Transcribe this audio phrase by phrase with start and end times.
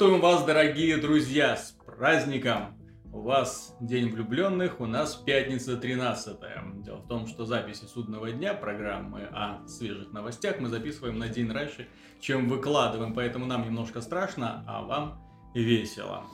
[0.00, 2.74] Приветствуем вас, дорогие друзья, с праздником!
[3.12, 6.38] У вас День влюбленных, у нас пятница 13
[6.76, 11.52] Дело в том, что записи судного дня программы о свежих новостях мы записываем на день
[11.52, 11.86] раньше,
[12.18, 15.22] чем выкладываем, поэтому нам немножко страшно, а вам
[15.54, 16.24] весело.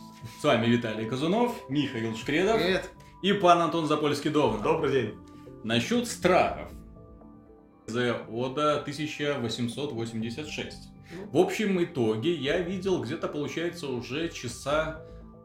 [0.41, 2.89] С вами Виталий Казунов, Михаил Шкредов Привет.
[3.23, 4.63] и пан Антон Запольский-Довнов.
[4.63, 5.15] Добрый день.
[5.65, 6.71] Насчет страхов.
[7.89, 10.96] The Ода 1886.
[11.33, 15.03] В общем итоге я видел где-то получается уже часа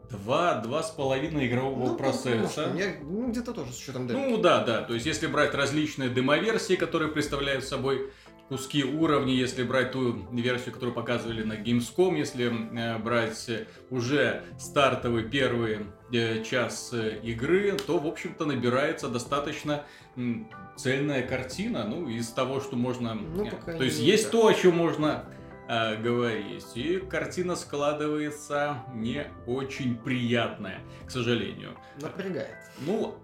[0.10, 2.64] два, два с половиной игрового Ну, процесса.
[2.66, 4.20] конечно, Я, ну, где-то тоже с учетом демки.
[4.22, 8.12] Ну да, да, то есть если брать различные демоверсии, которые представляют собой
[8.50, 13.50] куски уровней, если брать ту версию, которую показывали на Gamescom, если э, брать
[13.90, 19.86] уже стартовый первый э, час э, игры, то, в общем-то, набирается достаточно
[20.18, 23.14] м, цельная картина, ну, из того, что можно...
[23.16, 24.32] Ну, э, то есть есть так.
[24.34, 25.24] то, о чем можно
[25.68, 31.72] э, говорить, и картина складывается не очень приятная, к сожалению.
[32.02, 32.58] Напрягает.
[32.80, 33.16] Ну,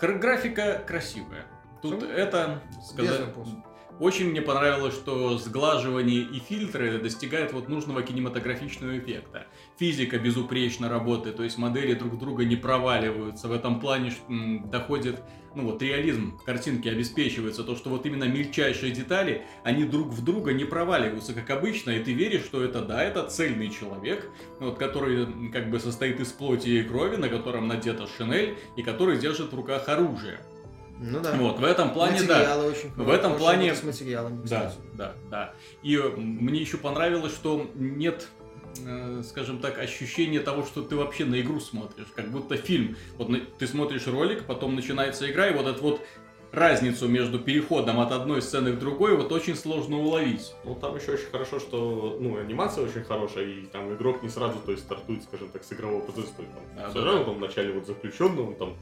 [0.00, 1.46] графика красивая.
[1.82, 3.20] Тут Ну, это сказать...
[4.00, 9.46] Очень мне понравилось, что сглаживание и фильтры достигают вот нужного кинематографичного эффекта.
[9.78, 13.48] Физика безупречно работает, то есть модели друг друга не проваливаются.
[13.48, 14.12] В этом плане
[14.66, 15.20] доходит,
[15.56, 20.52] ну вот реализм картинки обеспечивается, то что вот именно мельчайшие детали, они друг в друга
[20.52, 25.50] не проваливаются, как обычно, и ты веришь, что это, да, это цельный человек, вот, который
[25.50, 29.56] как бы состоит из плоти и крови, на котором надета шинель, и который держит в
[29.56, 30.38] руках оружие.
[31.00, 31.32] Ну да.
[31.32, 32.38] Вот, в этом плане, да.
[32.38, 34.76] Материалы очень В этом плане- С материалами, Да, кстати.
[34.92, 35.54] да, да.
[35.82, 38.28] И э, мне еще понравилось, что нет,
[39.22, 42.96] скажем так, ощущения того, что ты вообще на игру смотришь, как будто фильм.
[43.18, 46.00] Вот ты смотришь ролик, потом начинается игра, и вот эту вот
[46.54, 50.54] разницу между переходом от одной сцены к другой вот очень сложно уловить.
[50.64, 54.58] Ну там еще очень хорошо, что ну, анимация очень хорошая, и там игрок не сразу,
[54.64, 56.46] то есть стартует, скажем так, с игрового есть,
[56.76, 58.76] там, всё да, равно там вначале вот заключенный, он там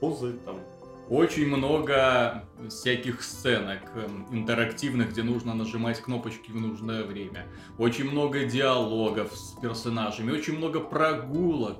[0.00, 0.60] ползает, там.
[1.08, 7.46] Очень много всяких сценок эм, интерактивных, где нужно нажимать кнопочки в нужное время.
[7.76, 11.78] Очень много диалогов с персонажами, очень много прогулок.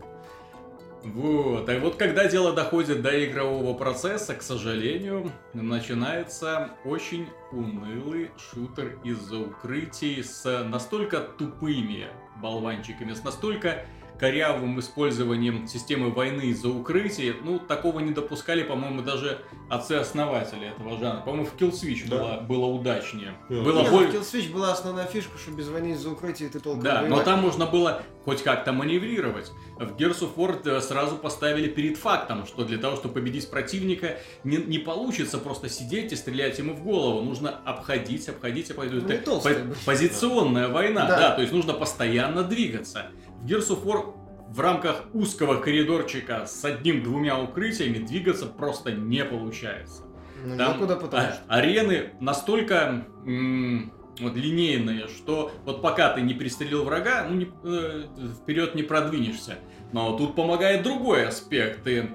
[1.04, 1.68] Вот.
[1.68, 9.38] А вот когда дело доходит до игрового процесса, к сожалению, начинается очень унылый шутер из-за
[9.38, 12.06] укрытий с настолько тупыми
[12.40, 13.84] болванчиками, с настолько
[14.22, 21.22] корявым использованием системы войны из-за укрытий, ну, такого не допускали, по-моему, даже отцы-основатели этого жанра.
[21.22, 22.16] По-моему, в Kill Switch Да.
[22.18, 23.34] было, было удачнее.
[23.48, 23.62] Да.
[23.62, 24.10] Было Не, ну, более...
[24.12, 27.20] в Kill Switch была основная фишка, что без войны из-за укрытия ты толком Да, но
[27.24, 29.50] там можно было хоть как-то маневрировать.
[29.76, 34.18] В Gears of War э, сразу поставили перед фактом, что для того, чтобы победить противника,
[34.44, 37.22] не, не получится просто сидеть и стрелять ему в голову.
[37.22, 39.02] Нужно обходить, обходить, обходить.
[39.02, 41.18] Ну, не Это толстый по- позиционная война, да.
[41.18, 41.30] Да.
[41.34, 43.06] то есть нужно постоянно двигаться.
[43.42, 44.14] В Gears of War
[44.48, 50.02] в рамках узкого коридорчика с одним-двумя укрытиями двигаться просто не получается.
[50.44, 51.42] Ну, Там некуда, потому а- что.
[51.48, 58.04] арены настолько м, вот, линейные, что вот пока ты не пристрелил врага, ну не, э,
[58.42, 59.58] вперед не продвинешься.
[59.92, 61.84] Но тут помогает другой аспект.
[61.84, 62.10] Ты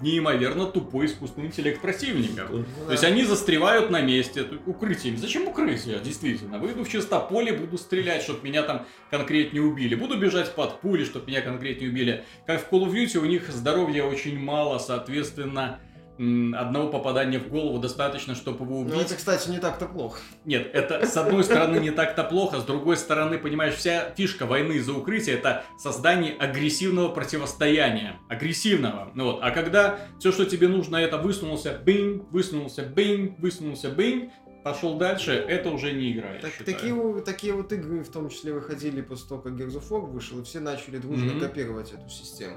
[0.00, 2.50] неимоверно тупой искусственный интеллект противников.
[2.50, 3.08] Ну, То есть да.
[3.08, 5.16] они застревают на месте, тут укрытиями.
[5.16, 5.98] Зачем укрытие?
[6.00, 9.94] Действительно, выйду в чистополе, буду стрелять, чтобы меня там конкретнее убили.
[9.94, 12.24] Буду бежать под пули, чтобы меня конкретнее убили.
[12.46, 15.80] Как в Call of Duty у них здоровья очень мало, соответственно,
[16.16, 18.94] одного попадания в голову достаточно, чтобы его убить.
[18.94, 20.20] Ну, это, кстати, не так-то плохо.
[20.44, 24.80] Нет, это с одной стороны не так-то плохо, с другой стороны, понимаешь, вся фишка войны
[24.80, 28.20] за укрытие это создание агрессивного противостояния.
[28.28, 29.10] Агрессивного.
[29.14, 29.40] Ну Вот.
[29.42, 34.30] А когда все, что тебе нужно, это высунулся, бинг, высунулся, бинг, высунулся, бинг,
[34.62, 39.02] пошел дальше, это уже не игра, Так- такие, такие вот игры в том числе выходили
[39.02, 41.40] после того, как Gears of War вышел, и все начали дружно Мгм.
[41.40, 42.56] копировать эту систему.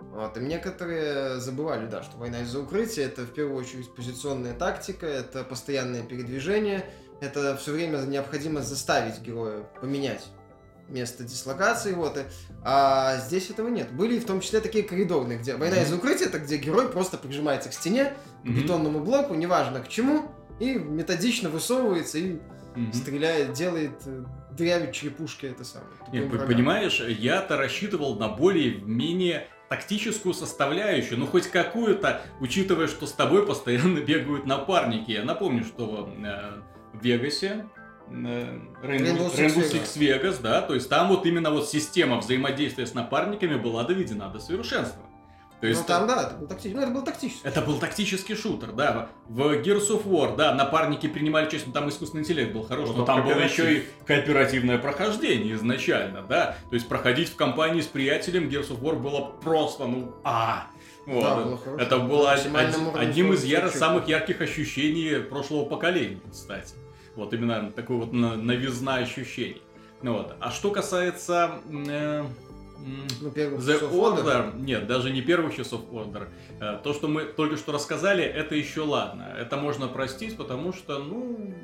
[0.00, 0.36] Вот.
[0.36, 5.42] И некоторые забывали, да, что война из-за укрытия это в первую очередь позиционная тактика, это
[5.44, 6.84] постоянное передвижение,
[7.20, 10.24] это все время необходимо заставить героя поменять
[10.88, 12.22] место дислокации, вот, и-
[12.62, 13.90] а здесь этого нет.
[13.92, 17.70] Были в том числе такие коридорные, где война из-за укрытия, это где герой просто прижимается
[17.70, 18.12] к стене,
[18.44, 20.30] к бетонному блоку, неважно к чему,
[20.60, 22.38] и методично высовывается и
[22.92, 25.90] стреляет, делает, э, дырявит черепушки, это самое.
[26.12, 33.46] Нет, понимаешь, я-то рассчитывал на более-менее тактическую составляющую, ну хоть какую-то, учитывая, что с тобой
[33.46, 35.10] постоянно бегают напарники.
[35.10, 36.60] Я напомню, что э,
[36.92, 37.66] в Вегасе
[38.08, 39.70] э, Rainbow, Rainbow.
[39.70, 44.28] Six Vegas, да, то есть там вот именно вот система взаимодействия с напарниками была доведена
[44.28, 45.02] до совершенства.
[45.60, 46.74] То есть ну там, да, это был тактический.
[46.76, 47.48] Ну, это был тактический.
[47.48, 49.08] Это был тактический шутер, да.
[49.28, 53.04] В Gears of War, да, напарники принимали честно, там искусственный интеллект был хороший, Ну, но
[53.06, 56.56] там было еще и кооперативное прохождение изначально, да.
[56.68, 60.66] То есть проходить в компании с приятелем Gears of War было просто, ну, а.
[61.06, 61.22] Вот.
[61.22, 61.82] Да, было хорошо.
[61.82, 66.20] Это было На од- максимальном од- уровне одним из чё- самых ярких ощущений прошлого поколения,
[66.30, 66.74] кстати.
[67.16, 69.62] Вот именно такой вот на- новизна ощущений.
[70.02, 70.34] Ну вот.
[70.40, 72.24] А что касается э,
[73.20, 74.28] Ну, первых The часов отдыха.
[74.28, 76.28] Order, нет, даже не первых часов Order.
[76.60, 79.34] Э, То, что мы только что рассказали, это еще ладно.
[79.38, 81.54] Это можно простить, потому что, ну,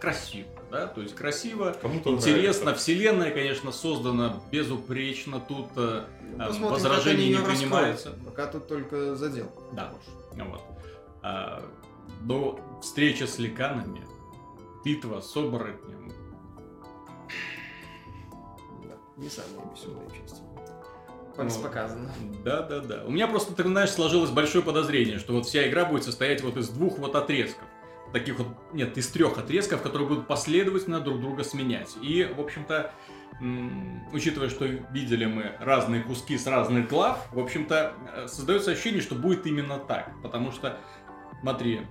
[0.00, 2.64] красиво, да, то есть красиво, Кому-то интересно.
[2.64, 2.74] нравится.
[2.74, 6.04] Вселенная, конечно, создана безупречно, тут э,
[6.36, 8.08] Ну, э, посмотрим, возражений не раскроют.
[8.24, 9.50] Пока тут только задел.
[9.72, 10.62] Да уж, вот.
[11.22, 11.62] А,
[12.22, 14.02] но встреча с ликанами,
[14.84, 16.12] битва с оборотнем,
[18.84, 20.06] Да, не самая веселая
[21.38, 22.10] Ну, показано.
[22.44, 23.04] Да, да, да.
[23.06, 26.56] У меня просто, ты знаешь, сложилось большое подозрение, что вот вся игра будет состоять вот
[26.56, 27.64] из двух вот отрезков.
[28.12, 31.96] Таких вот, нет, из трех отрезков, которые будут последовательно друг друга сменять.
[32.00, 32.92] И, в общем-то,
[34.12, 39.14] учитывая, что видели мы разные куски с разных глав, в общем-то, э, создается ощущение, что
[39.14, 40.10] будет именно так.
[40.22, 40.78] Потому что,
[41.42, 41.82] смотри,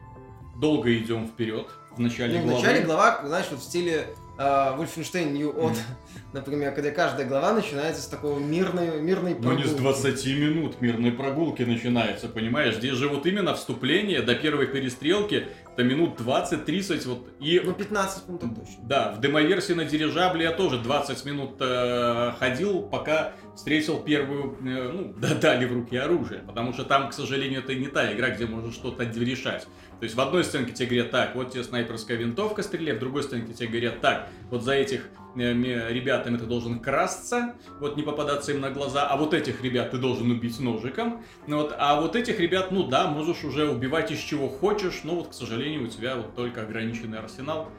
[0.55, 2.61] долго идем вперед в начале Ну, в главы.
[2.63, 4.41] начале глава, знаешь, вот в стиле э,
[4.77, 5.77] Wolfenstein New Odd, Мгм.
[6.33, 10.01] например, когда каждая глава начинается с такого мирной, мирной Ну не с прогулки.
[10.01, 12.75] 20 минут мирной прогулки начинается, понимаешь?
[12.75, 17.27] Здесь же вот именно вступление до первой перестрелки, это минут 20-30 вот.
[17.39, 18.83] И Ну, 15 пунктов точно.
[18.83, 24.91] да, в демоверсии на дирижабле я тоже 20 минут э, ходил, пока встретил первую, э,
[24.93, 26.41] ну, да, дали в руки оружие.
[26.47, 29.67] Потому что там, к сожалению, это не та игра, где можно что-то решать.
[29.99, 33.23] То есть в одной сценке тебе говорят, так, вот тебе снайперская винтовка, стреляй, в другой
[33.23, 35.53] сценке тебе говорят, так, вот за этих э,
[35.91, 39.97] ребятами ты должен красться, вот не попадаться им на глаза, а вот этих ребят ты
[39.97, 44.19] должен убить ножиком, ну вот, а вот этих ребят, ну да, можешь уже убивать из
[44.19, 47.69] чего хочешь, но вот, к сожалению, у тебя вот только ограниченный арсенал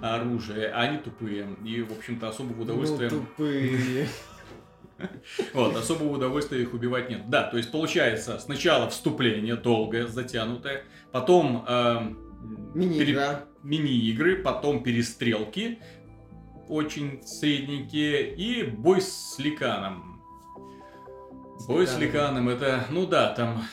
[0.00, 3.08] оружия, а они тупые, и, в общем-то, особого удовольствия...
[3.10, 4.08] Ну, тупые.
[5.52, 7.28] Вот, особого удовольствия их убивать нет.
[7.28, 13.44] Да, то есть получается сначала вступление долгое, затянутое, потом эм, Мини-игра.
[13.62, 15.80] мини-игры, потом перестрелки,
[16.68, 20.22] очень средненькие, и бой с ликаном.
[21.66, 22.48] Бой с Ликаном.
[22.48, 23.64] это, ну да, там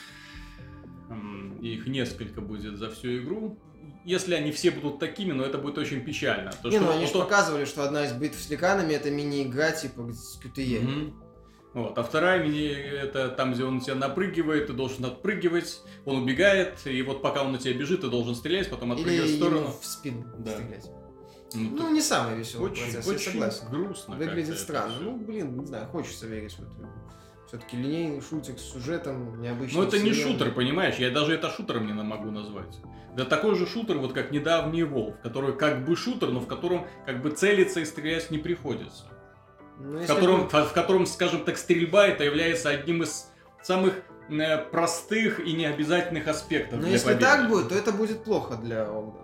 [1.72, 3.58] их несколько будет за всю игру.
[4.04, 6.52] Если они все будут такими, но это будет очень печально.
[6.62, 9.10] То, Не, что- ну они же что- показывали, что одна из битв с ликанами это
[9.10, 10.80] мини-игра типа с QTE.
[10.80, 11.20] Мгм.
[11.74, 11.98] Вот.
[11.98, 16.86] А вторая мини это там, где он на тебя напрыгивает, ты должен отпрыгивать, он убегает,
[16.86, 19.44] и вот пока он на тебя бежит, ты должен стрелять, потом Или отпрыгивать в ему
[19.44, 19.74] сторону.
[19.80, 20.52] в спину Да.
[20.52, 20.90] стрелять.
[21.56, 23.66] Ну, Ну, не самый веселый очень, процесс, я очень согласен.
[23.70, 24.16] грустно.
[24.16, 24.94] Выглядит это странно.
[25.00, 26.88] Ну, блин, не знаю, хочется верить в это.
[27.54, 29.80] Все-таки линейный шутик с сюжетом необычный.
[29.80, 30.96] Ну это не шутер, понимаешь?
[30.96, 32.80] Я даже это шутером не могу назвать.
[33.16, 36.84] Да такой же шутер, вот как недавний Волк, который как бы шутер, но в котором
[37.06, 39.04] как бы целиться и стрелять не приходится.
[39.78, 43.30] Ну, В котором, бы- в, котором, скажем так, стрельба это является одним из
[43.62, 46.80] самых э, простых и необязательных аспектов.
[46.80, 47.24] Но для если победы.
[47.24, 49.20] так будет, то это будет плохо для Огда.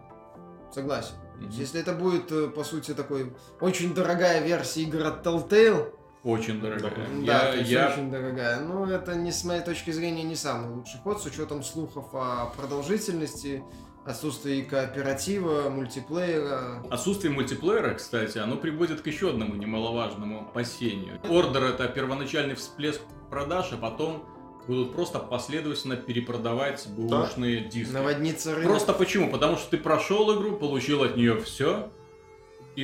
[0.73, 1.15] Согласен.
[1.41, 1.51] Мгм.
[1.51, 6.93] Если это будет, э, по сути, такой очень дорогая версия игр от Telltale, Очень дорогая.
[7.25, 10.37] да, Я- то есть я очень дорогая, но это, не с моей точки зрения, не
[10.37, 13.63] самый лучший ход, с учетом слухов о продолжительности,
[14.05, 16.83] отсутствии кооператива, мультиплеера.
[16.91, 21.21] Отсутствие мультиплеера, кстати, оно приводит к еще одному немаловажному опасению.
[21.29, 23.01] Ордер это первоначальный всплеск
[23.31, 24.25] продаж, а потом
[24.67, 27.93] будут просто последовательно перепродавать бэушные диски.
[27.93, 28.69] Наводниться рынок.
[28.71, 29.31] Просто почему?
[29.31, 31.91] Потому что ты прошел игру, получил от нее все,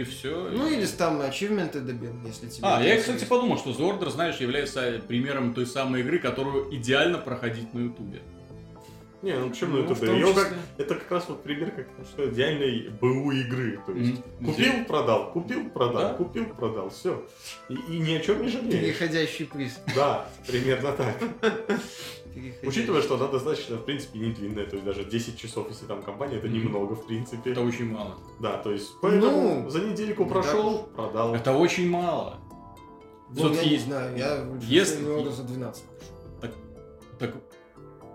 [0.00, 0.50] и все.
[0.53, 2.67] Ну или там ачивменты добил, если тебе...
[2.67, 7.19] А, я, кстати, подумал, что The Order, знаешь, является примером той самой игры, которую идеально
[7.19, 8.21] проходить на Ютубе.
[9.23, 9.95] Не, ну почему Ну, это?
[9.97, 10.59] том Её как- числе.
[10.79, 13.81] Это как раз вот пример как что идеальной БУ игры.
[13.87, 14.53] То есть Мгм.
[14.53, 16.15] купил, продал, купил, продал, Да.
[16.15, 17.26] купил, продал, все.
[17.71, 18.73] И, и ни о чем не жалеешь.
[18.73, 19.81] Переходящий приз.
[19.97, 21.17] Да, примерно так.
[22.37, 22.69] Переходящий.
[22.69, 26.02] Учитывая, что она достаточно, в принципе, не длинная, то есть даже 10 часов, если там
[26.02, 27.52] компания, это немного, в принципе.
[27.52, 28.19] Это очень мало.
[28.40, 31.35] Да, то есть, поэтому Ну, за недельку не прошел, так продал.
[31.35, 32.38] Это очень мало.
[33.31, 35.31] Ну, я не знаю, я если- если...
[35.31, 36.55] за 12 пошел.
[37.19, 37.35] Так,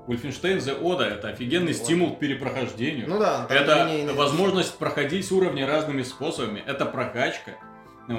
[0.07, 3.09] Wolfenstein The Oda это офигенный Ну, стимул к перепрохождению.
[3.09, 6.63] Ну да, это линейный- возможность проходить уровни разными способами.
[6.65, 7.53] Это прокачка.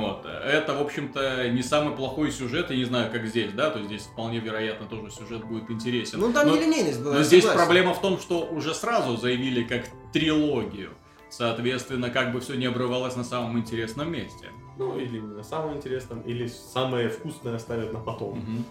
[0.00, 0.26] Вот.
[0.26, 2.70] Это, в общем-то, не самый плохой сюжет.
[2.70, 6.20] Я не знаю, как здесь, да, то здесь вполне вероятно тоже сюжет будет интересен.
[6.20, 7.14] Ну там Но- не линейность была.
[7.16, 7.64] Но здесь согласен.
[7.64, 10.90] проблема в том, что уже сразу заявили как трилогию.
[11.30, 14.48] Соответственно, как бы все не обрывалось на самом интересном месте.
[14.78, 18.38] Ну, или на самом интересном, или самое вкусное оставят на потом.
[18.38, 18.64] Мгм.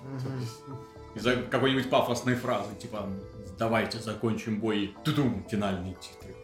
[1.16, 3.06] из-за какой-нибудь пафосной фразы, типа
[3.60, 6.36] «давайте закончим бой», тудум, финальные титры.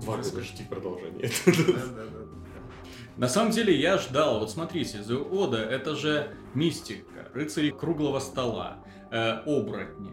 [0.00, 1.30] Два года жди продолжения.
[3.16, 8.78] На самом деле я ждал, вот смотрите, The Oda это же мистика, рыцари круглого стола,
[9.10, 10.12] э, оборотни,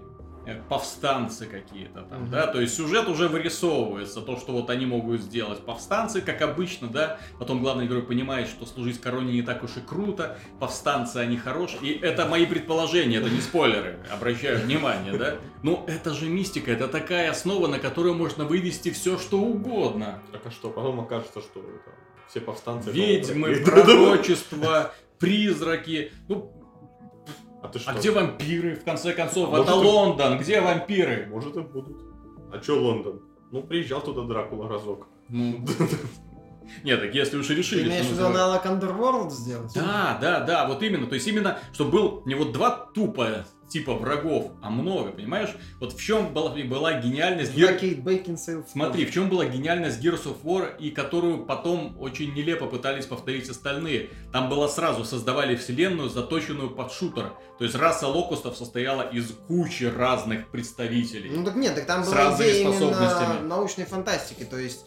[0.70, 2.32] повстанцы какие-то там, Мгм.
[2.32, 5.60] да, то есть сюжет уже вырисовывается, то, что вот они могут сделать.
[5.66, 9.82] Повстанцы, как обычно, да, потом главный герой понимает, что служить короне не так уж и
[9.82, 15.84] круто, повстанцы, они хорошие, и это мои предположения, это не спойлеры, обращаю внимание, да, но
[15.88, 20.22] это же мистика, это такая основа, на которую можно вывести все, что угодно.
[20.32, 21.92] Так а что, потом окажется, что это
[22.30, 22.92] все повстанцы...
[22.92, 26.12] Ведьмы, пророчества, призраки.
[26.28, 26.52] Ну,
[27.66, 27.92] А ты что?
[27.92, 29.50] а где вампиры, в конце концов?
[29.50, 31.28] Может, Это и- Лондон, где вампиры?
[31.30, 31.98] Может и будут.
[32.54, 33.22] А чё Лондон?
[33.52, 35.08] Ну, приезжал туда Дракула разок.
[35.30, 35.66] Ну,
[36.84, 37.88] Нет, так если уж Ты решили...
[37.88, 39.74] имеешь в виду аналог Underworld сделать?
[39.74, 41.08] Да, да, да, вот именно.
[41.08, 45.50] То есть именно, чтобы был не вот два тупо типа врагов, а много, понимаешь?
[45.80, 47.54] Вот в чем была, была гениальность...
[47.56, 47.80] Гер-.
[48.68, 53.50] Смотри, в чем была гениальность Gears of War, и которую потом очень нелепо пытались повторить
[53.50, 54.10] остальные.
[54.32, 57.34] Там было сразу, создавали вселенную, заточенную под шутер.
[57.58, 61.32] То есть раса локустов состояла из кучи разных представителей.
[61.32, 64.44] Ну так нет, так там была идея именно научной фантастики.
[64.44, 64.86] То есть,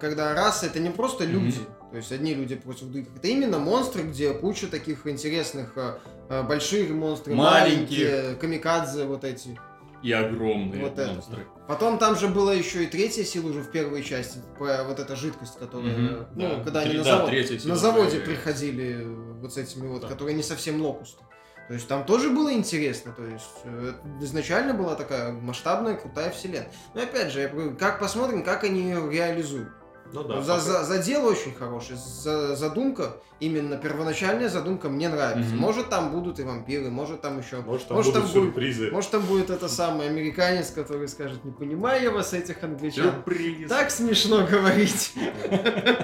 [0.00, 1.58] когда раса это не просто люди,
[1.90, 5.98] то есть одни люди против других, это именно монстры, где куча таких интересных э,
[6.30, 8.08] э, больших монстры, Маленькие.
[8.08, 9.58] маленькие, камикадзе вот эти.
[10.02, 11.12] И огромные Вот это.
[11.14, 11.46] монстры.
[11.66, 15.58] Потом там же была еще и третья сила уже в первой части, вот эта жидкость,
[15.58, 16.62] которая, Мгм, ну, да.
[16.64, 19.06] когда они Три- на, да, завод- на заводе приходили э,
[19.40, 20.08] вот с этими вот, Да.
[20.08, 21.22] которые не совсем локусты.
[21.68, 26.70] То есть там тоже было интересно, то есть э, изначально была такая масштабная, крутая вселенная.
[26.92, 29.72] Но опять же, как посмотрим, как они ее реализуют.
[30.12, 30.42] Ну да.
[30.42, 35.50] за, пока- за, задел очень хороший, за, задумка, именно первоначальная задумка мне нравится.
[35.50, 35.58] Мгм.
[35.58, 37.60] Может там будут и вампиры, может там еще...
[37.62, 38.90] Может, там может, будут там будет- сюрпризы.
[38.90, 43.04] Может там будет это самый американец, который скажет, не понимаю я вас, этих англичан.
[43.04, 43.68] Сюрприз.
[43.68, 45.14] Так смешно говорить.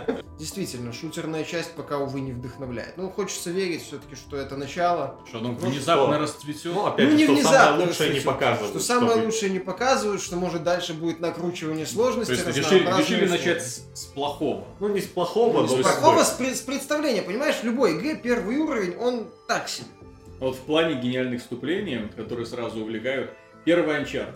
[0.41, 2.97] Действительно, шутерная часть пока, увы, не вдохновляет.
[2.97, 5.21] Ну, хочется верить все-таки, что это начало.
[5.29, 6.23] Что оно Ну внезапно что?
[6.23, 6.73] расцветет.
[6.75, 8.71] Ну, опять ну, же, не что внезапно, самое лучшее не показывают.
[8.71, 12.35] Что самое лучшее не показывают, что, может, дальше будет накручивание сложности.
[12.35, 14.65] То есть решили, начать с, с плохого.
[14.79, 18.17] Ну, не с плохого, Ну, но с бы- с, с представления, понимаешь, в любой игре
[18.17, 19.87] первый уровень, он так себе.
[20.39, 23.31] Вот в плане гениальных вступлений, которые сразу увлекают,
[23.65, 24.35] первый Uncharted.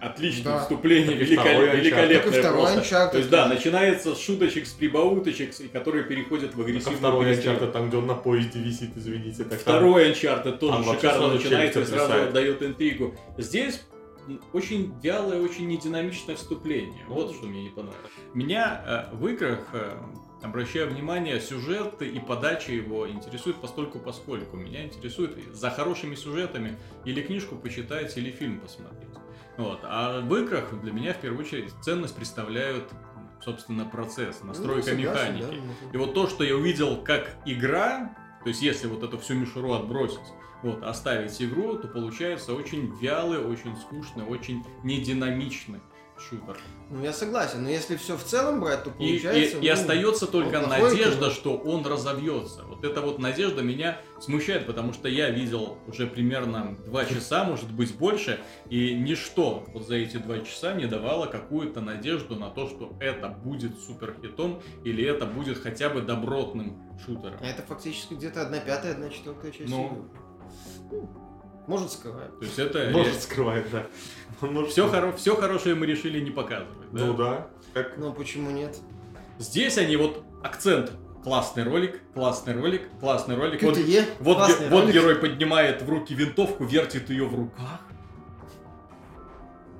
[0.00, 0.60] Отличное Да.
[0.60, 2.80] вступление, Так второй великолепное Так и второй просто.
[2.80, 3.10] Uncharted.
[3.10, 7.24] То есть, да, начинается с шуточек, с прибауточек, и которые переходят в А агрессивную второй
[7.26, 7.64] перестрелку.
[7.64, 9.44] Uncharted, там, где он на поезде висит, извините.
[9.44, 12.32] Так Второй Uncharted тоже Там шикарно начинается и сразу отвисает.
[12.34, 13.14] дает интригу.
[13.38, 13.80] Здесь
[14.52, 17.04] очень вялое, очень нединамичное вступление.
[17.08, 18.10] Вот что мне не понравилось.
[18.32, 19.98] Меня э, в играх, э,
[20.42, 24.56] обращаю внимание, сюжет и подача его интересует постольку поскольку.
[24.56, 29.10] Меня интересует за хорошими сюжетами или книжку почитать, или фильм посмотреть.
[29.56, 29.80] Вот.
[29.84, 32.90] А в играх для меня в первую очередь ценность представляют,
[33.44, 35.60] собственно, процесс, настройка Ну, согласен, механики.
[35.82, 35.90] да.
[35.92, 39.72] И вот то, что я увидел как игра, то есть если вот эту всю мишуру
[39.74, 40.18] отбросить,
[40.64, 45.80] вот, оставить игру, то получается очень вялый, очень скучный, очень нединамичный
[46.16, 46.56] шутер.
[46.90, 49.58] Ну, я согласен, но если все в целом брать, то И, и- получается...
[49.58, 52.62] и ну, остается только он надежда, то- что он разовьется.
[52.64, 57.68] Вот эта вот надежда меня смущает, потому что я видел уже примерно два часа, может
[57.70, 58.38] быть больше,
[58.70, 63.28] и ничто вот за эти два часа не давало какую-то надежду на то, что это
[63.28, 67.38] будет супер хитом или это будет хотя бы добротным шутером.
[67.42, 69.86] А это фактически где-то одна пятая, одна четвертая часть Ну.
[69.86, 70.02] игры.
[71.66, 72.38] Может, скрывает.
[72.38, 73.86] То есть это Может, скрывает, да.
[74.40, 76.90] Может- все, хоро- все хорошее мы решили не показывать.
[76.92, 77.04] да?
[77.06, 77.46] Ну да.
[77.72, 77.96] Как...
[77.96, 78.76] Ну, почему нет?
[79.38, 80.92] Здесь они вот акцент.
[81.22, 83.62] Классный ролик, классный ролик, классный ролик.
[83.62, 87.80] Вот, QTE, вот, классный ге- вот герой поднимает в руки винтовку, вертит ее в руках.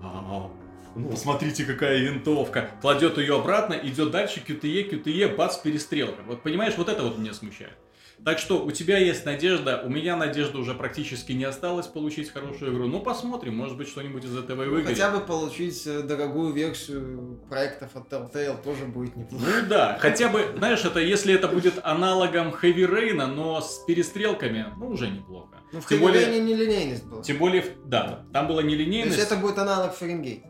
[0.00, 0.50] Вау.
[0.96, 2.70] Ну, Посмотрите, какая винтовка.
[2.80, 6.22] Кладет ее обратно, идет дальше, QTE, QTE, бац, перестрелка.
[6.26, 7.76] Вот понимаешь, вот это вот меня смущает.
[8.24, 12.72] Так что у тебя есть надежда, у меня надежда уже практически не осталось получить хорошую
[12.72, 12.86] игру.
[12.86, 14.88] Ну, посмотрим, может быть, что-нибудь из этого и выгорит.
[14.88, 19.44] Хотя бы получить э, дорогую версию проектов от Telltale тоже будет неплохо.
[19.44, 24.66] Ну да, хотя бы, знаешь, это если это будет аналогом Heavy Rain, но с перестрелками,
[24.78, 25.56] ну уже неплохо.
[25.72, 27.22] Ну, в Тем Heavy более- Rain нелинейность была.
[27.22, 29.18] Тем более, да, там была То нелинейность.
[29.18, 30.42] есть это будет аналог Фаренгейт.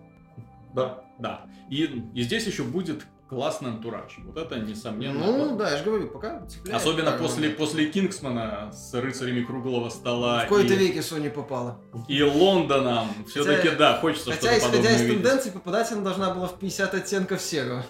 [0.75, 1.01] да.
[1.19, 1.47] Да.
[1.71, 4.17] И, и здесь еще будет классный антураж.
[4.25, 5.19] Вот это несомненно.
[5.27, 6.81] Ну, да, я же говорю, пока цепляет.
[6.81, 11.81] Особенно Так, после, после Кингсмана с рыцарями круглого стола В кои-то и, веке Sony попала.
[12.09, 13.09] и Лондоном.
[13.29, 15.23] Все-таки, да, хочется Хотя, что-то исходя подобное из увидеть.
[15.23, 17.85] тенденций, попадать она должна была в 50 оттенков серого.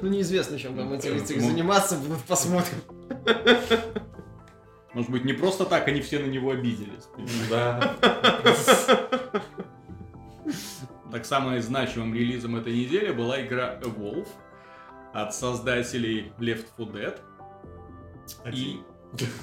[0.00, 1.48] Ну, неизвестно, чем там эти рыцари Ну.
[1.48, 2.78] заниматься будут, посмотрим.
[4.94, 7.04] Может быть, не просто так они все на него обиделись.
[7.50, 7.94] Да.
[11.12, 14.28] Так самым значимым релизом этой недели была игра Evolve
[15.12, 17.20] от создателей Left 4 Dead.
[18.52, 18.80] И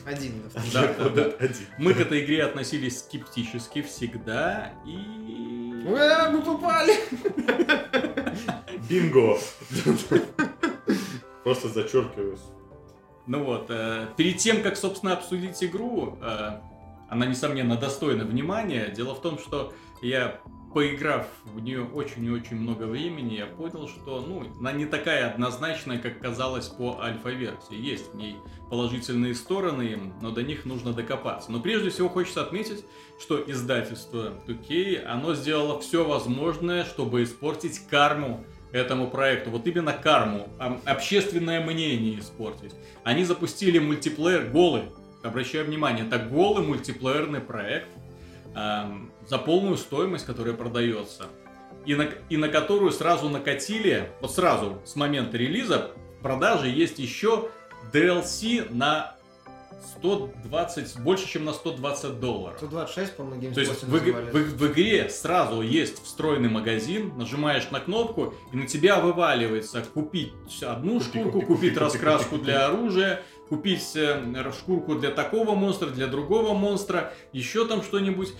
[0.05, 0.43] Один.
[0.73, 0.93] да.
[1.09, 1.23] Да.
[1.39, 1.67] Один.
[1.77, 4.95] мы к этой игре относились скептически всегда, и...
[5.85, 6.95] Уэ, мы попали!
[8.89, 9.37] Бинго!
[11.43, 12.41] Просто зачеркиваюсь.
[13.25, 16.59] Ну вот, э, перед тем, как, собственно, обсудить игру, э,
[17.09, 18.89] она, несомненно, достойна внимания.
[18.89, 20.39] Дело в том, что я,
[20.73, 25.31] поиграв в нее очень и очень много времени, я понял, что, ну, она не такая
[25.31, 27.75] однозначная, как казалось по альфа-версии.
[27.75, 28.35] Есть в ней
[28.69, 31.51] положительные стороны, но до них нужно докопаться.
[31.51, 32.85] Но прежде всего хочется отметить,
[33.19, 39.49] что издательство 2K, оно сделало все возможное, чтобы испортить карму этому проекту.
[39.49, 40.47] Вот именно карму,
[40.85, 42.73] общественное мнение испортить.
[43.03, 44.83] Они запустили мультиплеер голый.
[45.23, 47.89] Обращаю внимание, это голый мультиплеерный проект
[49.27, 51.27] за полную стоимость, которая продается.
[51.85, 56.99] И на, и на которую сразу накатили, вот сразу с момента релиза, в продаже есть
[56.99, 57.49] еще
[57.93, 59.15] DLC на
[59.97, 62.57] 120, больше, чем на 120 долларов.
[62.57, 67.79] 126, по-моему, То есть в, в иг- в игре сразу есть встроенный магазин, нажимаешь на
[67.79, 72.67] кнопку, и на тебя вываливается купить одну Купи, шкурку, купи, купить купи, раскраску купи, для
[72.67, 78.33] оружия, купить э, шкурку для такого монстра, для другого монстра, еще там что-нибудь.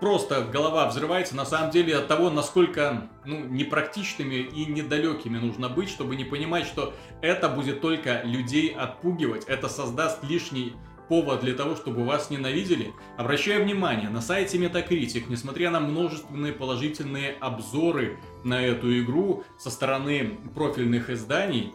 [0.00, 5.88] Просто голова взрывается на самом деле от того, насколько ну, непрактичными и недалекими нужно быть,
[5.88, 10.74] чтобы не понимать, что это будет только людей отпугивать, это создаст лишний
[11.08, 12.92] повод для того, чтобы вас ненавидели.
[13.16, 20.38] Обращаю внимание, на сайте Metacritic, несмотря на множественные положительные обзоры на эту игру со стороны
[20.54, 21.74] профильных изданий,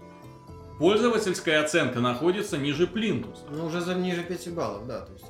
[0.80, 3.44] пользовательская оценка находится ниже плинтуса.
[3.50, 5.26] Ну, уже за ниже 5 баллов, да, то есть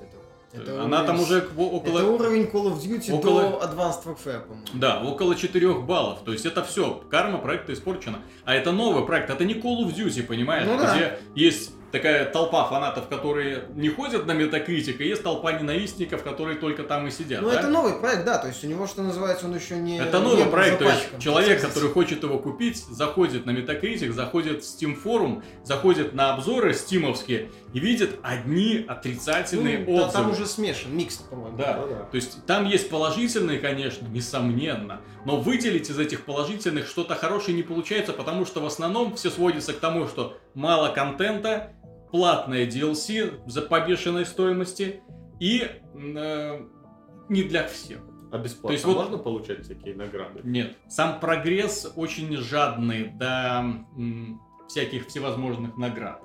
[0.53, 0.83] это...
[0.83, 1.99] Она уровень там уже около...
[1.99, 4.65] Это уровень Call of Duty около- до Advanced Warfare, по-моему.
[4.73, 6.19] Да, около 4 баллов.
[6.25, 8.19] То есть это все, карма проекта испорчена.
[8.45, 10.67] А это новый проект, это не Call of Duty, понимаешь?
[10.67, 10.95] Ну да.
[10.95, 16.57] Где есть такая толпа фанатов, которые не ходят на метакритик, и есть толпа ненавистников, которые
[16.57, 17.41] только там и сидят.
[17.41, 17.59] Ну, да?
[17.59, 19.99] это новый проект, да, то есть у него, что называется, он еще не...
[19.99, 24.11] Это не новый был проект, то есть человек, который хочет его купить, заходит на Metacritic,
[24.11, 30.23] заходит в Steam форум, заходит на обзоры стимовские и видит одни отрицательные Ну, да, отзывы.
[30.23, 31.57] там уже смешан, микс, по-моему.
[31.57, 31.73] Да.
[31.73, 32.05] Да-да.
[32.05, 37.63] То есть там есть положительные, конечно, несомненно, но выделить из этих положительных что-то хорошее не
[37.63, 41.73] получается, потому что в основном все сводится к тому, что мало контента,
[42.11, 45.01] платное DLC за побешенной стоимости
[45.39, 46.61] и э,
[47.29, 47.99] не для всех.
[48.31, 50.41] А бесплатно То есть вот- можно получать всякие награды?
[50.43, 50.75] Нет.
[50.87, 53.63] Сам прогресс очень жадный до
[53.97, 56.21] м, всяких всевозможных наград.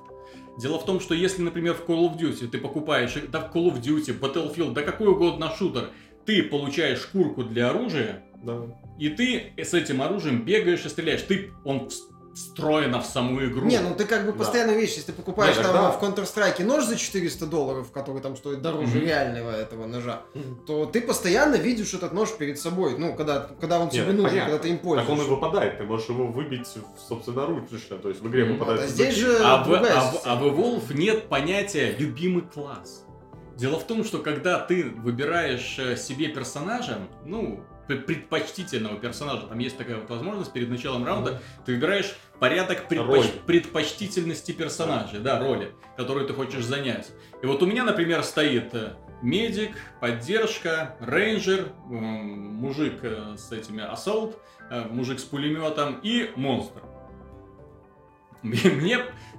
[0.61, 3.73] Дело в том, что если, например, в Call of Duty ты покупаешь, да в Call
[3.73, 5.91] of Duty, Battlefield, да какой угодно шутер,
[6.27, 8.67] ты получаешь шкурку для оружия, Да.
[8.99, 11.23] и ты с этим оружием бегаешь и стреляешь.
[11.23, 11.89] Ты, он
[12.35, 13.65] встроено в саму игру.
[13.67, 14.39] Не, ну ты как бы Да.
[14.39, 18.21] постоянно видишь, если ты покупаешь Не, там тогда- в Counter-Strike нож за 400 долларов, который
[18.21, 19.01] там стоит дороже Мгм.
[19.07, 20.23] реального этого ножа,
[20.67, 24.31] то ты постоянно видишь этот нож перед собой, ну, когда, когда он тебе Нет, нужен,
[24.31, 24.51] понятно.
[24.53, 25.31] когда ты им Так он и пользуешься.
[25.35, 26.69] выпадает, ты можешь его выбить,
[27.09, 29.81] собственно, ручно, то есть в игре Ну, выпадает а здесь же- А в, а
[30.13, 33.05] в- а в Evolve нет понятия любимый класс.
[33.57, 39.77] Дело в том, что когда ты выбираешь э, себе персонажа, ну, предпочтительного персонажа, там есть
[39.77, 46.27] такая вот возможность перед началом раунда, ты выбираешь порядок предпоч- предпочтительности персонажа, да, роли, которую
[46.27, 47.11] ты хочешь занять.
[47.43, 54.39] И вот у меня, например, стоит э, медик, поддержка, рейнджер, мужик э, с этими ассолт,
[54.71, 56.83] э, мужик с пулеметом и монстр.
[58.43, 58.99] Мне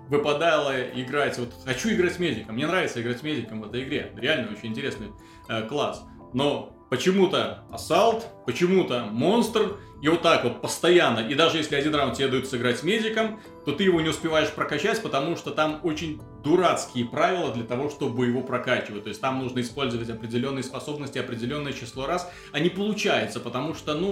[0.09, 4.69] выпадало играть, вот хочу играть медиком, мне нравится играть медиком в этой игре, реально очень
[4.69, 5.11] интересный
[5.47, 6.03] э, класс,
[6.33, 12.15] но почему-то ассалт, почему-то монстр, и вот так вот постоянно, и даже если один раунд
[12.15, 16.21] тебе дают сыграть с медиком, то ты его не успеваешь прокачать, потому что там очень
[16.43, 21.73] дурацкие правила для того, чтобы его прокачивать, то есть там нужно использовать определенные способности, определенное
[21.73, 24.09] число раз, а не получается, потому что, ну,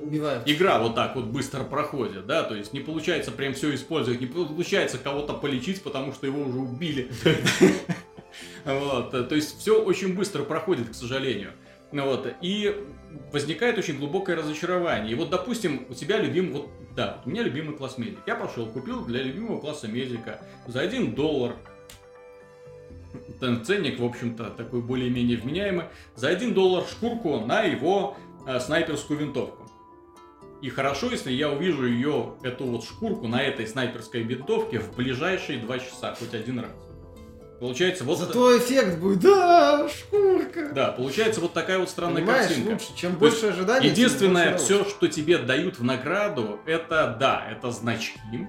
[0.00, 0.48] Убивают.
[0.48, 4.26] игра вот так вот быстро проходит, да, то есть не получается прям все использовать, не
[4.26, 7.10] получается кого-то полечить, потому что его уже убили.
[8.64, 11.52] Вот, то есть все очень быстро проходит, к сожалению.
[11.92, 12.84] Ну Вот, и
[13.32, 15.12] возникает очень глубокое разочарование.
[15.12, 18.18] И вот, допустим, у тебя любимый, вот, да, у меня любимый класс медик.
[18.26, 21.54] Я пошел, купил для любимого класса медика за 1 доллар.
[23.40, 25.86] Там Ценник, в общем-то, такой более-менее вменяемый.
[26.16, 29.70] За 1 доллар шкурку на его э, снайперскую винтовку.
[30.62, 35.60] И хорошо, если я увижу ее, эту вот шкурку на этой снайперской винтовке в ближайшие
[35.60, 36.85] два часа, хоть один раз.
[37.60, 38.18] Получается вот...
[38.18, 40.72] Зато эффект будет, да, шкурка.
[40.74, 42.72] Да, получается вот такая вот странная Понимаешь, картинка.
[42.72, 43.88] лучше, чем То больше ожиданий.
[43.88, 48.48] Единственное, все, что тебе дают в награду, это, да, это значки.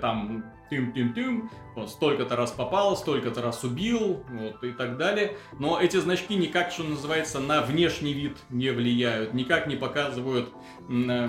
[0.00, 5.36] Там тым-тым-тым, вот, столько-то раз попал, столько-то раз убил, вот, и так далее.
[5.58, 10.50] Но эти значки никак, что называется, на внешний вид не влияют, никак не показывают
[10.88, 11.28] э,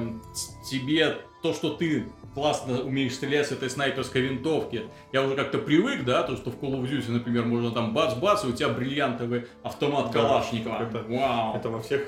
[0.70, 4.84] тебе то, что ты классно умеешь стрелять с этой снайперской винтовки.
[5.12, 8.46] Я уже как-то привык, да, то, что в Call of Duty, например, можно там бац-бац,
[8.46, 10.84] и у тебя бриллиантовый автомат Да, Калашникова.
[10.84, 11.58] это- Вау!
[11.58, 12.02] Это во всех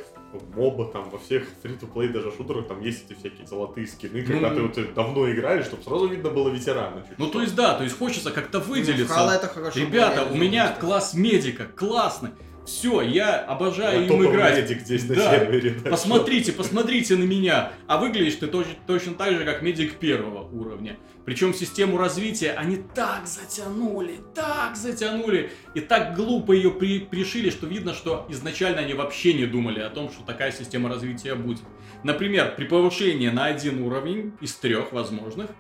[0.56, 4.70] моба, там, во всех фри-то-плей даже шутерах, там есть эти всякие золотые скины, когда Ну,
[4.70, 7.02] ты вот давно играешь, чтобы сразу видно было ветерана.
[7.10, 9.14] чуть Ну, то есть, да, то есть хочется как-то Ну, выделиться.
[9.14, 12.30] Halo это хорошо Ребята, у меня класс медика, классный.
[12.72, 14.58] Все, я обожаю Я им играть.
[14.58, 15.32] медик здесь на Да.
[15.40, 15.72] сервере.
[15.72, 17.74] так Посмотрите, посмотрите на меня.
[17.88, 20.98] А выглядишь ты точно, точно так же, как медик первого уровня.
[21.26, 25.52] Причем систему развития они так затянули, так затянули.
[25.76, 29.90] И так глупо ее при- пришили, что видно, что изначально они вообще не думали о
[29.90, 31.62] том, что такая система развития будет.
[32.04, 35.52] Например, при повышении на один уровень из трех возможных,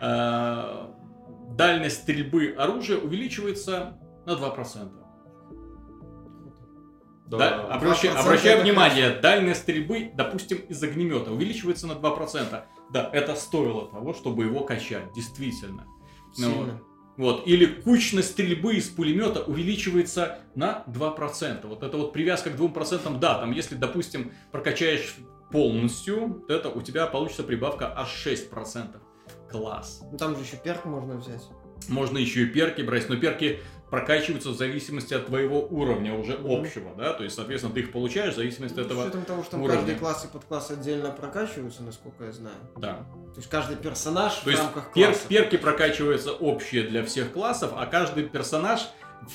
[0.00, 0.86] э,
[1.56, 5.01] дальность стрельбы оружия увеличивается на 2%.
[7.38, 7.74] Да, Да.
[7.74, 12.64] обращай, 2% обращай это внимание, дальность стрельбы, допустим, из огнемета увеличивается на 2%.
[12.90, 15.86] Да, это стоило того, чтобы его качать, действительно.
[16.38, 16.80] Ну, Сильно.
[17.16, 17.46] Вот.
[17.46, 21.66] Или кучность стрельбы из пулемета увеличивается на 2%.
[21.66, 25.16] Вот это вот привязка к 2%, да, там если, допустим, прокачаешь
[25.50, 28.96] полностью, то это у тебя получится прибавка аж 6%.
[29.50, 30.02] Класс.
[30.10, 31.42] Ну там же еще перк можно взять.
[31.88, 33.60] Можно еще и перки брать, но перки
[33.92, 38.32] прокачиваются в зависимости от твоего уровня уже общего, да, то есть, соответственно, ты их получаешь
[38.32, 39.76] в зависимости от С этого, учетом того, что уровня.
[39.76, 42.56] каждый класс и подкласс отдельно прокачиваются, насколько я знаю.
[42.76, 43.04] да.
[43.34, 45.28] То есть каждый персонаж То в есть рамках пер- класса.
[45.28, 48.88] перки прокачиваются общие для всех классов, а каждый персонаж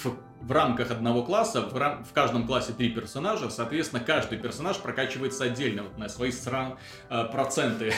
[0.04, 4.78] в, в рамках одного класса, в, рам- в каждом классе три персонажа, соответственно, каждый персонаж
[4.80, 6.80] прокачивается отдельно, вот на свои сран,
[7.12, 7.94] э, проценты.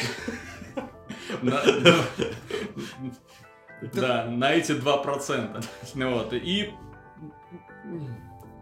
[3.81, 5.65] Да, на эти 2%.
[5.95, 6.73] Ну Вот, и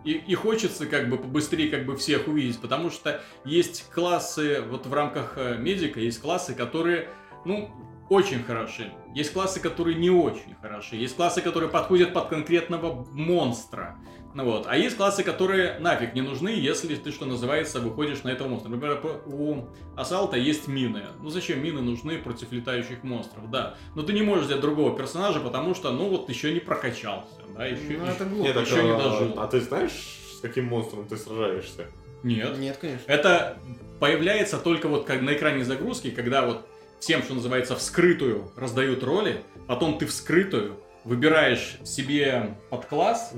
[0.03, 4.85] и, и хочется как бы побыстрее как бы всех увидеть, потому что есть классы, вот
[4.85, 7.09] в рамках э, медика есть классы, которые,
[7.43, 7.69] ну,
[8.09, 8.93] очень хороши.
[9.13, 10.95] Есть классы, которые не очень хороши.
[10.95, 13.97] Есть классы, которые подходят под конкретного монстра.
[14.37, 14.67] Ну вот.
[14.67, 18.69] А есть классы, которые нафиг не нужны, если ты, что называется, выходишь на этого монстра.
[18.69, 19.63] Например, у
[19.95, 21.05] Асалта есть мины.
[21.23, 23.49] Ну зачем мины нужны против летающих монстров?
[23.49, 23.77] Да.
[23.95, 27.33] Но ты не можешь взять другого персонажа, потому что, ну вот, еще не прокачался.
[27.57, 28.43] Да, еще, Ну это глупо.
[28.43, 29.39] Нет, так, еще не а, дожил.
[29.39, 31.87] А ты знаешь, с каким монстром ты сражаешься?
[32.21, 32.59] Нет.
[32.59, 33.11] Нет, конечно.
[33.11, 33.57] Это
[33.99, 36.63] появляется только вот как на экране загрузки, когда вот
[36.99, 43.33] всем, что называется, вскрытую раздают роли, потом ты вскрытую выбираешь себе подкласс,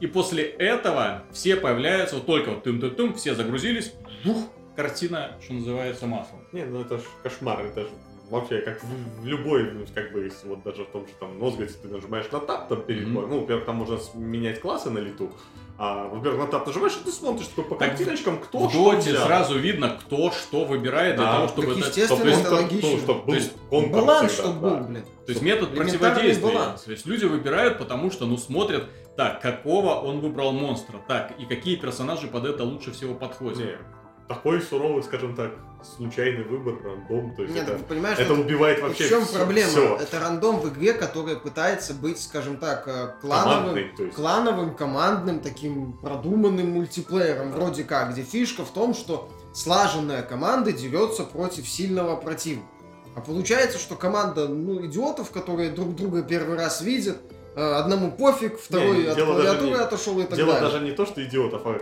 [0.00, 3.92] и после этого все появляются, вот только вот тым-тым-тым, все загрузились,
[4.24, 4.36] бух,
[4.74, 6.40] картина, что называется, маслом.
[6.52, 7.88] Не, ну это ж кошмар, это же
[8.30, 11.38] вообще как в, в любой, ну, как бы, если вот даже в том же там
[11.38, 14.98] Нозгате ты нажимаешь на тап там перед боем, ну, во-первых, там можно менять классы на
[14.98, 15.30] лету,
[15.78, 18.92] а, во-первых, на тап нажимаешь, и ты смотришь такой по Так картиночкам, кто в что
[18.92, 19.26] Доте взял.
[19.26, 21.86] сразу видно, кто что выбирает для Да, того, чтобы так это...
[21.88, 22.90] естественно, Чтоб, это логично.
[22.90, 24.76] Ну, чтоб был То есть Баланс, всегда, чтобы да.
[24.76, 25.04] был, блин.
[25.26, 26.52] То есть метод противодействия.
[26.52, 26.82] баланс.
[26.82, 28.84] То есть люди выбирают, потому что, ну, смотрят,
[29.16, 33.58] так, какого он выбрал монстра, так, и какие персонажи под это лучше всего подходят.
[33.58, 33.78] Не,
[34.28, 35.52] такой суровый, скажем так,
[35.96, 39.24] случайный выбор, рандом, то есть Нет, это, ты понимаешь, это это- убивает вообще в чем
[39.24, 39.68] всё- проблема?
[39.70, 39.96] всё.
[39.96, 46.72] Это рандом в игре, которая пытается быть, скажем так, э, клановым, клановым, командным, таким продуманным
[46.72, 52.66] мультиплеером, вроде как, где фишка в том, что слаженная команда дерется против сильного противника.
[53.14, 57.16] А получается, что команда, ну, идиотов, которые друг друга первый раз видят,
[57.56, 60.70] одному пофиг, второй Не, от дело клавиатуры не- отошел и так Дело далее.
[60.70, 61.80] даже не то, что идиотов, а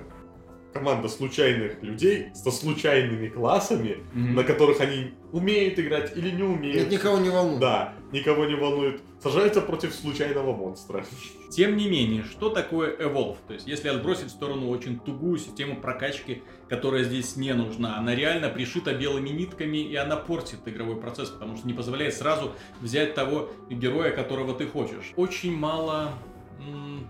[0.75, 4.35] команда случайных людей со случайными классами, Мгм.
[4.35, 6.77] на которых они умеют играть или не умеют.
[6.77, 7.61] Нет, никого не волнует.
[7.61, 9.01] Да, никого не волнует.
[9.23, 11.05] Сажаются против случайного монстра.
[11.51, 13.37] Тем не менее, что такое Evolve?
[13.47, 18.15] То есть, если отбросить в сторону очень тугую систему прокачки, которая здесь не нужна, она
[18.15, 23.15] реально пришита белыми нитками, и она портит игровой процесс, потому что не позволяет сразу взять
[23.15, 25.13] того героя, которого ты хочешь.
[25.17, 26.11] Очень мало,
[26.59, 27.09] м,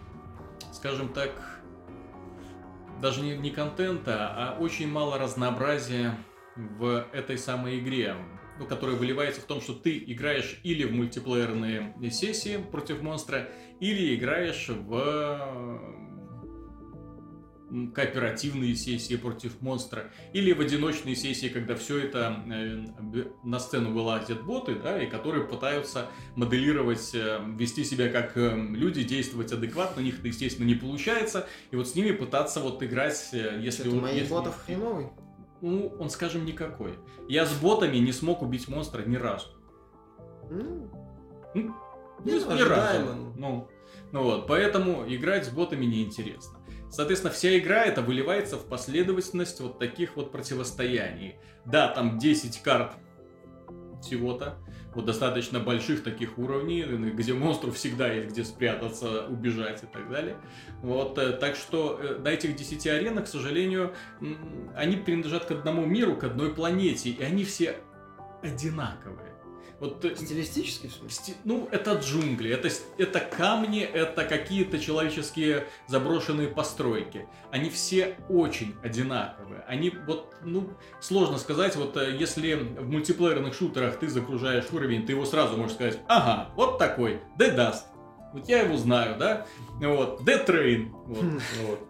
[0.72, 1.30] скажем так,
[3.04, 6.16] даже не, не контента, а очень мало разнообразия
[6.56, 8.16] в этой самой игре,
[8.58, 14.14] ну, которая выливается в том, что ты играешь или в мультиплеерные сессии против монстра, или
[14.14, 16.13] играешь в
[17.94, 22.84] кооперативные сессии против монстра, или в одиночные сессии, когда все это э,
[23.42, 26.06] на сцену вылазят боты, да, и которые пытаются
[26.36, 31.46] моделировать, э, вести себя как э, люди, действовать адекватно, у них это, естественно, не получается,
[31.70, 33.88] и вот с ними пытаться вот играть, если...
[33.88, 35.08] У- моих если- ботов хреновый.
[35.60, 36.94] Ну, он, скажем, никакой.
[37.28, 39.48] Я с ботами не смог убить монстра ни разу.
[40.50, 40.90] Ну,
[41.54, 41.74] Ну,
[42.24, 43.32] ни разу.
[43.36, 43.68] Ну,
[44.12, 46.53] ну вот, поэтому играть с ботами неинтересно.
[46.94, 51.34] Соответственно, вся игра это выливается в последовательность вот таких вот противостояний.
[51.64, 52.92] Да, там 10 карт
[54.00, 54.58] всего-то,
[54.94, 60.36] вот достаточно больших таких уровней, где монстру всегда есть где спрятаться, убежать и так далее.
[60.82, 63.92] Вот, э, так что э, на этих 10 аренах, к сожалению,
[64.76, 67.74] они принадлежат к одному миру, к одной планете, и они все
[68.40, 69.33] одинаковые.
[69.84, 71.10] Вот стилистически, в смысле?
[71.10, 77.26] Сти- Ну, это джунгли, это, это камни, это какие-то человеческие заброшенные постройки.
[77.50, 79.62] Они все очень одинаковые.
[79.68, 80.70] Они вот, ну,
[81.00, 85.74] сложно сказать, вот э, если в мультиплеерных шутерах ты загружаешь уровень, ты его сразу можешь
[85.74, 87.82] сказать, ага, вот такой, Dead Dust.
[88.32, 89.46] Вот я его знаю, да?
[89.80, 90.88] Вот, Dead Train.
[91.06, 91.22] Вот.
[91.22, 91.40] Хм.
[91.66, 91.88] Вот.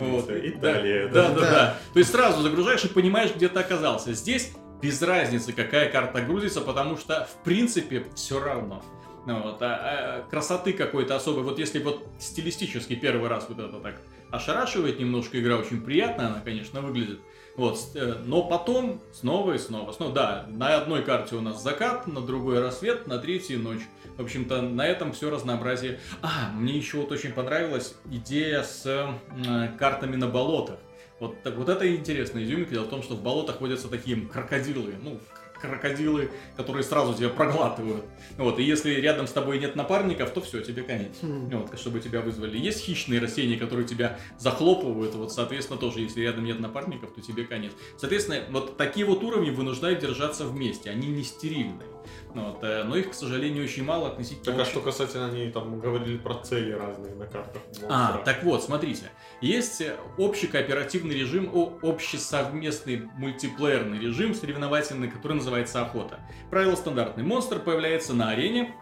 [0.00, 0.30] Вот.
[0.30, 1.08] Видите, Италия.
[1.08, 1.28] Да.
[1.30, 1.78] да, Да.
[1.92, 4.14] То есть сразу загружаешь и понимаешь, где ты оказался.
[4.14, 8.82] Здесь без разницы, какая карта грузится, потому что в принципе все равно.
[9.26, 11.42] Ну Вот, а- а красоты какой-то особой.
[11.42, 16.40] Вот если вот стилистически первый раз вот это так ошарашивает немножко игра, очень приятно она,
[16.44, 17.20] конечно, выглядит.
[17.56, 20.12] Вот, э, но потом снова и снова, снова.
[20.12, 23.80] Да, на одной карте у нас закат, на другой рассвет, на третьей ночь.
[24.16, 25.98] В общем-то, на этом все разнообразие.
[26.22, 30.78] А, мне еще вот очень понравилась идея с э, картами на болотах.
[31.18, 32.72] Вот, так, вот это интересная изюминка.
[32.72, 34.94] Дело в том, что в болотах водятся такие крокодилы.
[35.02, 35.18] Ну,
[35.60, 38.04] крокодилы, которые сразу тебя проглатывают.
[38.36, 41.16] Вот, и если рядом с тобой нет напарников, то все, тебе конец.
[41.22, 41.48] Хм.
[41.50, 42.58] Вот, чтобы тебя вызвали.
[42.58, 45.14] Есть хищные растения, которые тебя захлопывают.
[45.14, 47.72] Вот, соответственно, тоже, если рядом нет напарников, то тебе конец.
[47.98, 50.90] Соответственно, вот такие вот уровни вынуждают держаться вместе.
[50.90, 51.88] Они не стерильные.
[52.34, 55.80] Вот, э, но их, к сожалению, очень мало относительно Так а что касательно, они там
[55.80, 57.62] говорили про цели разные на картах.
[57.88, 59.10] а, так вот, смотрите.
[59.40, 61.50] Есть э, общий кооперативный режим,
[61.82, 66.20] общий совместный мультиплеерный режим соревновательный, который называется охота.
[66.50, 67.24] Правило стандартное.
[67.24, 68.74] Монстр появляется на арене,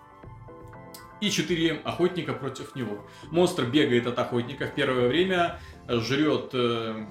[1.20, 3.06] и четыре охотника против него.
[3.30, 5.58] Монстр бегает от охотника в первое время,
[5.88, 7.06] жрет э,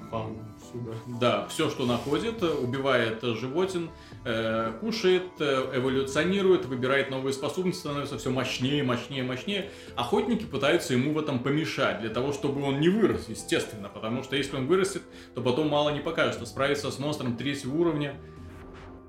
[1.19, 3.89] Да, все, что находит, убивает животин,
[4.25, 9.69] э, кушает, э, эволюционирует, выбирает новые способности, становится все мощнее, мощнее, мощнее.
[9.95, 14.35] Охотники пытаются ему в этом помешать, для того, чтобы он не вырос, естественно, потому что
[14.35, 15.03] если он вырастет,
[15.35, 16.45] то потом мало не покажется.
[16.45, 18.15] Справиться с монстром третьего уровня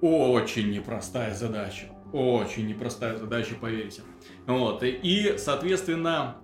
[0.01, 1.87] очень непростая задача.
[2.13, 4.03] Очень непростая задача, поверьте.
[4.47, 6.37] Вот, и- соответственно,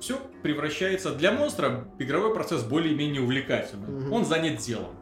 [0.00, 4.10] все превращается для монстра игровой процесс более-менее увлекательный.
[4.10, 4.94] Он занят делом.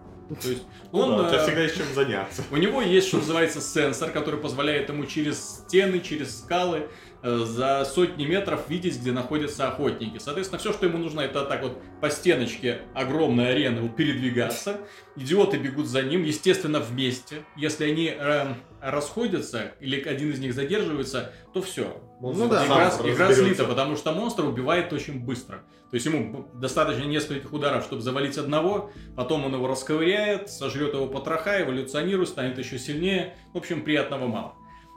[0.42, 2.42] То есть Ну он, да, у тебя э, всегда есть чем заняться.
[2.50, 6.88] у него есть, что называется, сенсор, который позволяет ему через стены, через скалы
[7.22, 10.18] э, за сотни метров видеть, где находятся охотники.
[10.18, 14.80] Соответственно, все, что ему нужно, это так вот по стеночке огромной арены передвигаться.
[15.16, 17.44] Идиоты бегут за ним, естественно, вместе.
[17.56, 18.54] Если они э,
[18.90, 22.00] расходятся или один из них задерживается, то все.
[22.20, 22.64] Ну да.
[22.64, 25.64] Игра, игра слита, потому что монстр убивает очень быстро.
[25.90, 31.06] То есть ему достаточно нескольких ударов, чтобы завалить одного, потом он его расковыряет, сожрет его
[31.06, 33.36] потроха, эволюционирует, станет еще сильнее.
[33.52, 34.54] В общем, приятного мало.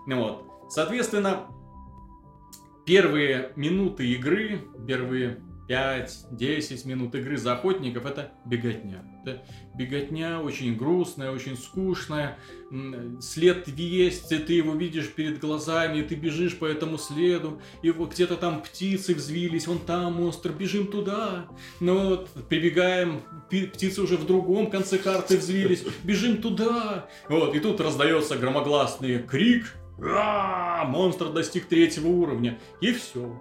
[0.07, 0.45] Вот.
[0.69, 1.47] Соответственно,
[2.85, 9.03] первые минуты игры, первые 5-10 минут игры за охотников это беготня.
[9.23, 9.43] Это
[9.75, 12.39] беготня очень грустная, очень скучная.
[13.21, 17.91] След есть, и ты его видишь перед глазами, и ты бежишь по этому следу, и
[17.91, 21.47] где-то там птицы взвились, вон там монстр, бежим туда.
[21.79, 27.07] Ну вот, прибегаем, птицы уже в другом конце карты взвились, бежим туда.
[27.27, 33.37] Вот, и тут раздается громогласный крик, «А, монстр достиг третьего уровня, и все.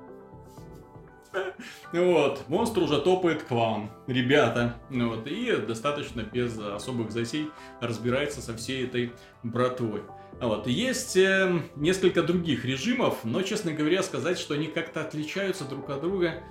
[1.93, 4.77] Вот, монстр уже топает к вам, ребята.
[4.91, 9.13] Вот, и достаточно без особых затей разбирается со всей этой
[9.43, 10.03] братвой.
[10.41, 10.67] Вот.
[10.67, 16.03] Есть э, несколько других режимов, но, честно говоря, сказать, что они как-то отличаются друг от
[16.03, 16.43] друга,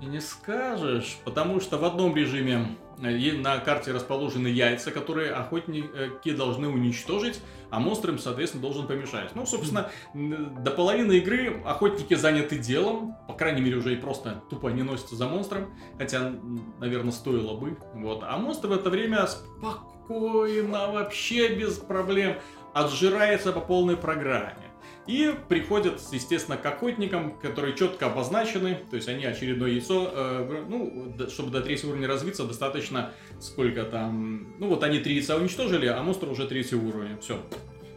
[0.00, 6.32] и не скажешь, потому что в одном режиме э, на карте расположены яйца, которые охотники
[6.32, 9.34] должны уничтожить, а монстр им, соответственно, должен помешать.
[9.34, 14.68] Ну, собственно, до половины игры охотники заняты делом, по крайней мере, уже и просто тупо
[14.68, 16.32] не носятся за монстром, хотя,
[16.78, 17.76] наверное, стоило бы.
[17.94, 18.22] Вот.
[18.22, 22.36] А монстр в это время спокойно, вообще без проблем
[22.74, 24.65] отжирается по полной программе.
[25.06, 31.14] И приходят, естественно, к охотникам, которые четко обозначены, то есть они очередное яйцо, э, ну,
[31.28, 36.02] чтобы до третьего уровня развиться, достаточно сколько там, ну вот они три яйца уничтожили, а
[36.02, 37.40] монстр уже третьего уровня, все,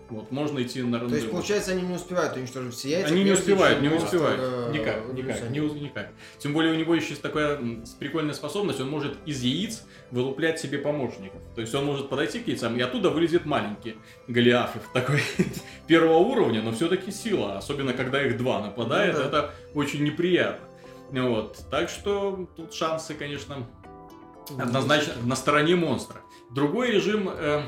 [0.09, 3.13] вот, можно идти на То есть, получается, они не успевают уничтожить все яйца?
[3.13, 4.39] Они не успевают, не успевают.
[4.41, 6.09] э, Никак, никак, не, никак.
[6.37, 7.59] Тем более у него еще есть такая
[7.99, 11.41] прикольная способность, он может из яиц вылуплять себе помощников.
[11.55, 13.95] То есть он может подойти к яйцам, и оттуда вылезет маленький
[14.27, 15.21] Голиафов, такой
[15.87, 19.27] первого уровня, но все-таки сила, особенно когда их два нападает, Ну да.
[19.27, 20.67] это очень неприятно.
[21.11, 23.65] Вот, так что тут шансы, конечно,
[24.57, 26.21] однозначно на стороне монстра.
[26.51, 27.61] Другой режим, э,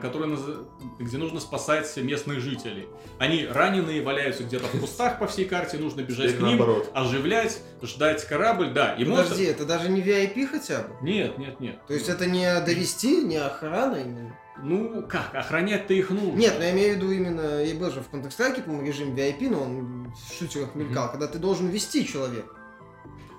[0.00, 0.66] который наз-
[0.98, 2.86] где нужно спасать местных жителей.
[3.18, 6.90] Они раненые, валяются где-то в кустах по всей карте, нужно бежать Теперь к ним, наоборот.
[6.94, 8.94] оживлять, ждать корабль, да.
[8.94, 10.94] И Подожди, это даже не VIP хотя бы?
[11.02, 11.78] Нет, нет, нет.
[11.86, 14.36] То есть это не довести, не охрана именно?
[14.62, 16.36] Ну как, охранять-то их нужно.
[16.36, 19.48] Нет, но я имею в виду именно, и был же в Counter-Strike, по-моему, режим VIP,
[19.48, 22.54] но он в шутерах мелькал, когда ты должен вести человека.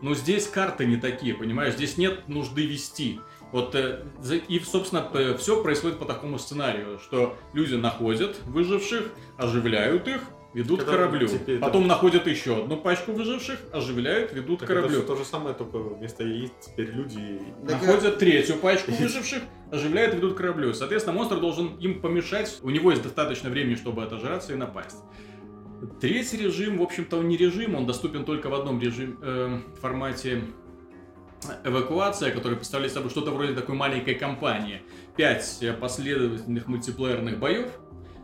[0.01, 1.75] Но здесь карты не такие, понимаешь?
[1.75, 3.19] Здесь нет нужды вести.
[3.51, 4.03] Вот э,
[4.47, 10.21] и, собственно, все происходит по такому сценарию, что люди находят выживших, оживляют их,
[10.53, 11.27] ведут к Это кораблю.
[11.27, 14.99] теперь это- Потом находят еще одну пачку выживших, оживляют, ведут к Так это кораблю.
[14.99, 17.41] всё то же самое, только вместо яиц теперь люди...
[17.67, 20.73] Так, Находят третью пачку выживших, оживляют, ведут к кораблю.
[20.73, 22.59] Соответственно, монстр должен им помешать.
[22.63, 24.97] У него есть достаточно времени, чтобы отожраться и напасть.
[25.99, 30.43] Третий режим, в общем-то, он не режим, он доступен только в одном режим, э, формате
[31.63, 34.81] эвакуация, который представляет собой что-то вроде такой маленькой кампании.
[35.15, 37.67] Пять последовательных мультиплеерных боев,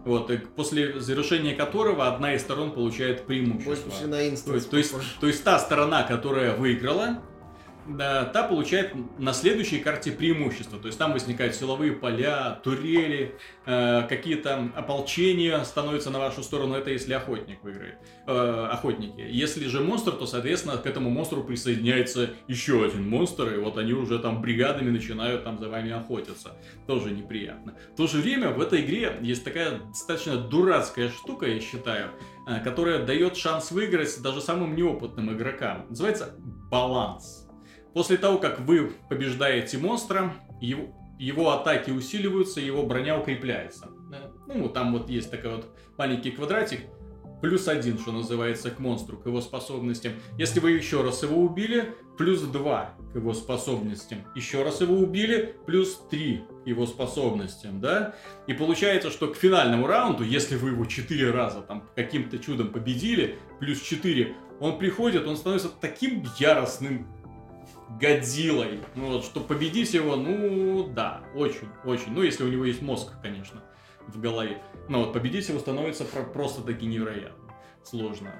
[0.05, 3.89] вот, после завершения которого одна из сторон получает преимущество.
[3.89, 4.07] Больше
[4.55, 7.21] есть, то, есть, то есть та сторона, которая выиграла,
[7.95, 10.79] та получает на следующей карте преимущество.
[10.79, 16.75] То есть там возникают силовые поля, турели, э, какие-то ополчения становятся на вашу сторону.
[16.75, 17.95] Это если охотник выиграет.
[18.27, 19.21] Э, охотники.
[19.21, 23.93] Если же монстр, то, соответственно, к этому монстру присоединяется еще один монстр, и вот они
[23.93, 26.57] уже там бригадами начинают там за вами охотиться.
[26.87, 27.75] Тоже неприятно.
[27.93, 32.11] В то же время в этой игре есть такая достаточно дурацкая штука, я считаю,
[32.47, 35.85] э, которая дает шанс выиграть даже самым неопытным игрокам.
[35.89, 36.35] Называется
[36.69, 37.46] баланс.
[37.97, 40.31] После того, как вы побеждаете монстра,
[40.61, 40.83] его,
[41.17, 43.89] его атаки усиливаются, его броня укрепляется.
[44.11, 44.29] Да.
[44.45, 45.65] Ну, там вот есть такой вот
[45.97, 46.81] маленький квадратик,
[47.41, 50.11] плюс один, что называется, к монстру, к его способностям.
[50.37, 54.19] Если вы еще раз его убили, плюс два к его способностям.
[54.35, 58.13] Еще раз его убили, плюс три к его способностям, да?
[58.45, 63.39] И получается, что к финальному раунду, если вы его четыре раза там каким-то чудом победили,
[63.59, 67.07] плюс 4, он приходит, он становится таким яростным
[67.99, 68.79] Годзиллой.
[68.95, 72.11] Ну вот, что победить его, ну да, очень, очень.
[72.11, 73.63] Ну, если у него есть мозг, конечно,
[74.07, 74.61] в голове.
[74.89, 77.47] Но вот победить его становится про- просто-таки невероятно
[77.83, 78.33] сложно.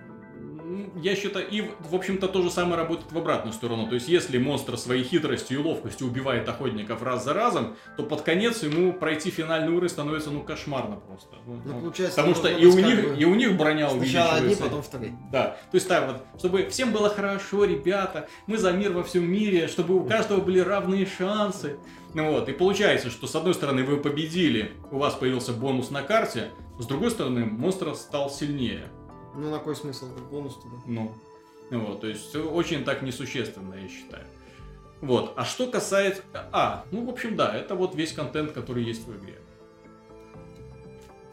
[0.96, 3.88] Я считаю, и, в общем-то, то же самое работает в обратную сторону.
[3.88, 8.22] То есть, если монстр своей хитростью и ловкостью убивает охотников раз за разом, то под
[8.22, 11.36] конец ему пройти финальный уровень становится, ну, кошмарно просто.
[11.46, 14.32] Ну, Ну, ну, получается, Потому что и у, них, бы и у них броня Сначала
[14.34, 14.64] одни, увеличивается.
[14.64, 15.18] потом вторые.
[15.32, 19.30] Да, то есть так вот, чтобы всем было хорошо, ребята, мы за мир во всем
[19.30, 21.78] мире, чтобы у каждого были равные шансы.
[22.14, 26.02] Ну вот, и получается, что с одной стороны вы победили, у вас появился бонус на
[26.02, 28.90] карте, с другой стороны монстр стал сильнее.
[29.38, 30.08] Ну, на какой смысл?
[30.32, 30.76] Бонус туда?
[30.86, 31.12] Ну,
[31.72, 34.24] вот, то есть очень так несущественно, я считаю.
[35.02, 36.24] Вот, а что касается...
[36.34, 39.36] А, ну, в общем, да, это вот весь контент, который есть в игре.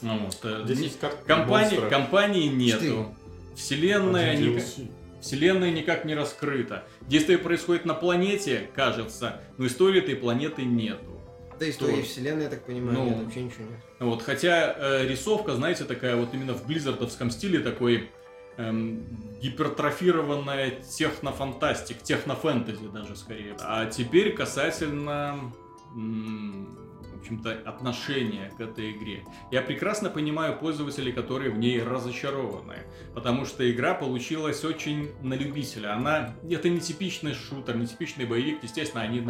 [0.02, 1.88] Ну вот, э, 10 карт компании, монстра.
[1.88, 2.90] компании Четыре.
[2.90, 3.14] нету.
[3.56, 4.90] Вселенная, Один ника- DLC.
[5.22, 6.84] Вселенная никак не раскрыта.
[7.02, 11.13] Действие происходит на планете, кажется, но истории этой планеты нету.
[11.58, 12.06] Да, истории Тоже.
[12.06, 13.04] вселенной, я так понимаю, Ну.
[13.04, 13.78] нет, вообще ничего нет.
[14.00, 18.10] Вот, хотя э, рисовка, знаете, такая вот именно в близзардовском стиле такой
[18.56, 19.04] эм,
[19.40, 23.56] гипертрофированная технофантастик, технофэнтези даже скорее.
[23.60, 25.52] А теперь касательно,
[25.94, 26.78] м,
[27.24, 29.24] общем-то, отношения к этой игре.
[29.50, 32.82] Я прекрасно понимаю пользователей, которые в ней разочарованы,
[33.14, 35.94] потому что игра получилась очень на любителя.
[35.94, 38.62] Она, это не типичный шутер, не типичный боевик.
[38.62, 39.20] Естественно, они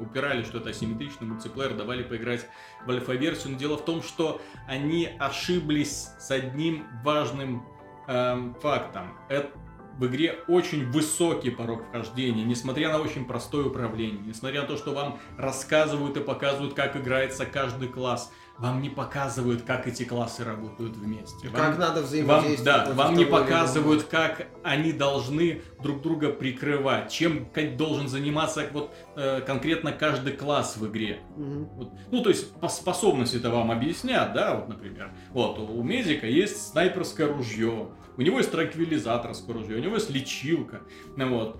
[0.00, 2.46] упирали, что это асимметричный мультиплеер, давали поиграть
[2.86, 3.52] в альфа-версию.
[3.52, 7.66] Но дело в том, что они ошиблись с одним важным
[8.08, 9.18] эм, фактом.
[9.28, 9.50] Э-
[9.98, 14.92] в игре очень высокий порог вхождения, несмотря на очень простое управление, несмотря на то, что
[14.92, 20.96] вам рассказывают и показывают, как играется каждый класс, вам не показывают, как эти классы работают
[20.96, 21.48] вместе.
[21.48, 22.64] Как Вам- надо вам, взаимодействовать.
[22.64, 28.94] да, против вам не показывают, как они должны друг друга прикрывать, чем должен заниматься вот
[29.16, 31.20] э, конкретно каждый класс в игре.
[31.36, 31.64] Мгм.
[31.74, 31.92] Вот.
[32.10, 35.10] Ну, то есть по способности это вам объяснят, да, вот, например.
[35.30, 40.82] Вот, у медика есть снайперское ружье, у него есть транквилизаторское ружье, у него есть лечилка,
[41.16, 41.58] ну, вот.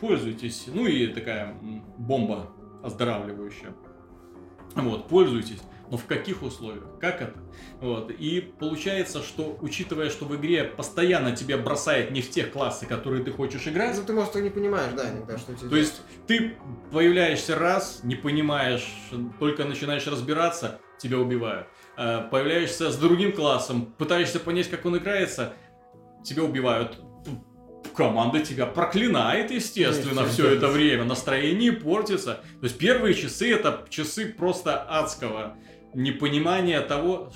[0.00, 1.54] Пользуйтесь, ну и такая
[1.96, 2.50] бомба
[2.82, 3.72] оздоравливающая.
[4.74, 5.60] Вот, пользуйтесь.
[5.92, 6.84] Но в каких условиях?
[7.02, 7.38] Как это?
[7.82, 8.10] Вот.
[8.10, 13.22] И получается, что, учитывая, что в игре постоянно тебя бросает не в тех классы, которые
[13.22, 16.00] ты хочешь играть, Ну, ты, может, и не понимаешь, да, иногда, что тебе то есть
[16.26, 16.56] ты
[16.90, 18.90] появляешься раз, не понимаешь,
[19.38, 21.66] только начинаешь разбираться, тебя убивают.
[21.98, 25.52] Э, Появляешься с другим классом, пытаешься понять, как он играется,
[26.24, 26.96] тебя убивают.
[27.94, 31.04] Команда тебя проклинает, естественно, все это время.
[31.04, 32.40] Настроение портится.
[32.60, 35.58] То есть первые часы это часы просто адского
[35.94, 37.30] непонимания того,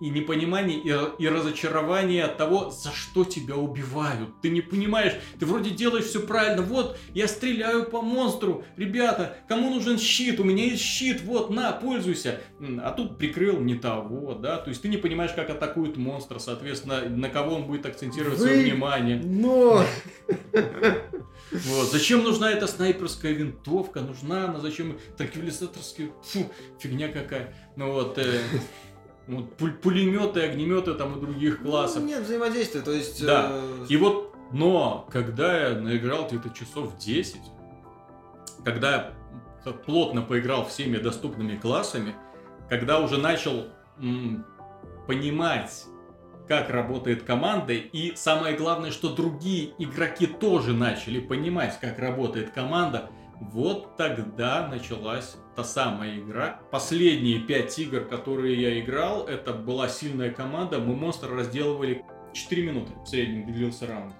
[0.00, 4.40] и непонимание, и, и разочарование от того, за что тебя убивают.
[4.42, 9.70] Ты не понимаешь, ты вроде делаешь все правильно, вот, я стреляю по монстру, ребята, кому
[9.70, 12.40] нужен щит, у меня есть щит, вот, на, пользуйся.
[12.82, 17.08] А тут прикрыл не того, да, то есть ты не понимаешь, как атакует монстр, соответственно,
[17.08, 19.20] на кого он будет акцентировать свое Вы- внимание.
[19.24, 19.84] Но!
[21.50, 21.90] Вот.
[21.90, 24.00] Зачем нужна эта снайперская винтовка?
[24.00, 24.60] Нужна она?
[24.60, 26.12] Зачем транквилизаторские?
[26.22, 27.54] Фу, фигня какая.
[27.76, 28.40] Ну вот, э,
[29.26, 32.02] вот пуль- пулеметы, огнеметы там и других классов.
[32.04, 33.24] Нет взаимодействия, то есть...
[33.24, 33.48] Да.
[33.52, 37.40] э, И вот, но, когда я наиграл где-то часов 10,
[38.64, 39.12] когда
[39.64, 42.14] я плотно поиграл всеми доступными классами,
[42.70, 43.66] когда уже начал
[43.98, 44.44] м,
[45.06, 45.84] понимать,
[46.46, 53.10] как работает команда, и самое главное, что другие игроки тоже начали понимать, как работает команда,
[53.40, 56.60] вот тогда началась та самая игра.
[56.70, 62.92] Последние пять игр, которые я играл, это была сильная команда, мы монстра разделывали 4 минуты
[63.04, 64.14] в среднем длился раунд.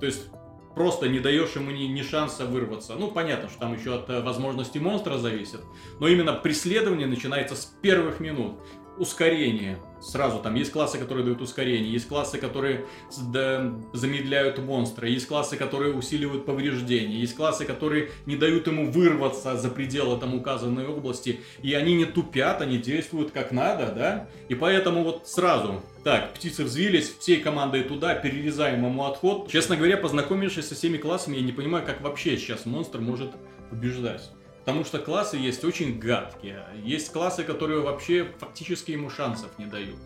[0.00, 0.30] То есть
[0.74, 2.94] просто не даешь ему ни, ни шанса вырваться.
[2.94, 5.60] Ну, понятно, что там еще от э, возможности монстра зависит.
[5.98, 8.60] Но именно преследование начинается с первых минут.
[8.98, 9.78] Ускорение.
[10.00, 15.92] Сразу там есть классы, которые дают ускорение, есть классы, которые замедляют монстра, есть классы, которые
[15.92, 21.74] усиливают повреждения, есть классы, которые не дают ему вырваться за пределы там указанной области, и
[21.74, 24.28] они не тупят, они действуют как надо, да?
[24.48, 29.50] И поэтому вот сразу, так, птицы взвились, всей командой туда, перерезаем ему отход.
[29.50, 33.32] Честно говоря, познакомившись со всеми классами, я не понимаю, как вообще сейчас монстр может
[33.70, 34.30] побеждать.
[34.68, 36.62] Потому что классы есть очень гадкие.
[36.84, 39.96] Есть классы, которые вообще фактически ему шансов не дают.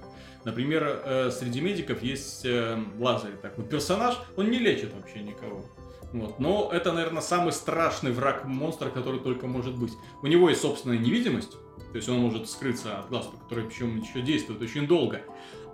[0.44, 5.64] Например, э, среди медиков есть э, Лазарь такой персонаж, он не лечит вообще никого.
[6.12, 6.38] Вот.
[6.38, 9.94] Но это, наверное, самый страшный враг монстра, который только может быть.
[10.22, 11.54] У него есть собственная невидимость,
[11.90, 15.22] то есть он может скрыться от глаз, который причем еще действует очень долго.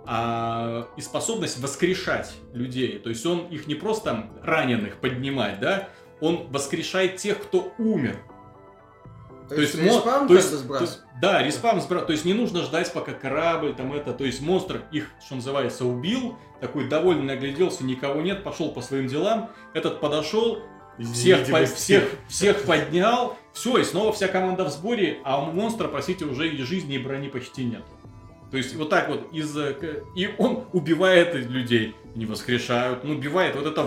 [0.07, 2.97] А, и способность воскрешать людей.
[2.97, 5.89] То есть он их не просто раненых поднимать, да,
[6.21, 8.17] он воскрешает тех, кто умер.
[9.49, 10.97] То, То есть, есть, мо- респаун то есть, сбрасывает?
[10.99, 14.13] то- да, респаун сбра- То есть не нужно ждать, пока корабль там это.
[14.13, 19.07] То есть монстр их, что называется, убил, такой довольный огляделся, никого нет, пошел по своим
[19.07, 19.49] делам.
[19.73, 20.59] Этот подошел,
[21.13, 25.87] всех, по- всех, всех поднял, все, и снова вся команда в сборе, а у монстра,
[25.87, 27.83] простите, уже и жизни, и брони почти нет.
[28.51, 33.55] То есть вот так вот из э, и он убивает людей, не воскрешают, ну убивает
[33.55, 33.83] вот эта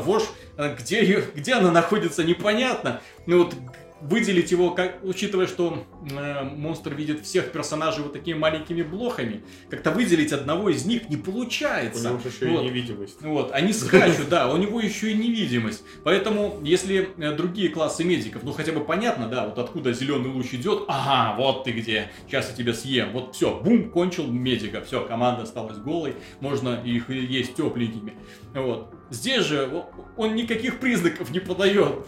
[0.57, 3.01] э, где ее, где она находится непонятно.
[3.27, 3.55] Ну вот
[4.03, 9.91] выделить его, как, учитывая, что э, монстр видит всех персонажей вот такими маленькими блохами, как-то
[9.91, 12.09] выделить одного из них не У получается.
[12.09, 12.63] него же еще Вот.
[12.63, 13.21] и невидимость.
[13.23, 15.85] Вот, они скачут, да, у него еще и невидимость.
[16.05, 20.53] Поэтому, если э, другие классы медиков, ну хотя бы понятно, да, вот откуда зеленый луч
[20.53, 25.05] идет, ага, вот ты где, сейчас я тебя съем, вот все, бум, кончил медика, все,
[25.05, 28.15] команда осталась голой, можно их и есть тепленькими.
[28.55, 28.93] Вот.
[29.11, 29.85] Здесь же
[30.17, 32.07] он никаких признаков не подает.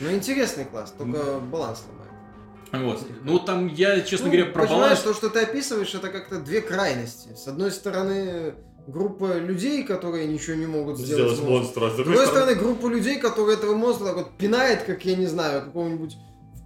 [0.00, 2.08] Ну, интересный класс, только баланс ломает.
[2.72, 3.06] Вот.
[3.24, 5.00] Ну там я, честно Ну, говоря, про баланс...
[5.00, 7.30] то, что ты описываешь, это как-то две крайности.
[7.34, 8.54] С одной стороны,
[8.86, 11.32] группа людей, которые ничего не могут сделать.
[11.32, 11.86] Сделать монстра.
[11.86, 15.04] а С С другой стороны, стороны, группа людей, которые этого монстра так вот пинает, как,
[15.04, 16.16] я не знаю, какого-нибудь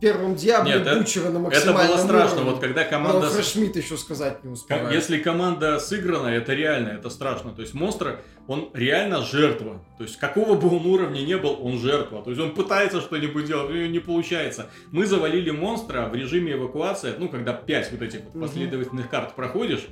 [0.03, 2.51] первом Диабле Нет, это- Бучера на Это максимальном было страшно, уровне.
[2.51, 3.31] вот когда команда...
[3.31, 4.93] с- Фрешмит еще сказать не успеваю.
[4.93, 7.53] Если команда сыграна, это реально, это страшно.
[7.53, 9.83] То есть монстр, он реально жертва.
[9.97, 12.23] То есть какого бы он уровня не был, он жертва.
[12.23, 14.67] То есть он пытается что-нибудь делать, у него не получается.
[14.91, 18.43] Мы завалили монстра в режиме эвакуации, ну, когда 5 вот этих Мгм.
[18.43, 19.87] последовательных карт проходишь,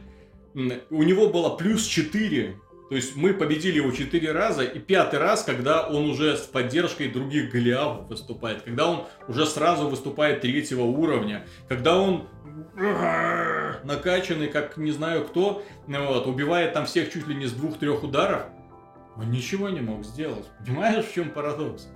[0.54, 2.56] у него было плюс 4
[2.90, 7.08] То есть мы победили его четыре раза, и пятый раз, когда он уже с поддержкой
[7.08, 12.26] других голиафов выступает, когда он уже сразу выступает третьего уровня, когда он
[13.84, 18.46] накачанный, как не знаю кто, вот, убивает там всех чуть ли не с двух-трех ударов,
[19.16, 20.46] он ничего не мог сделать.
[20.66, 21.86] Понимаешь, в чем парадокс?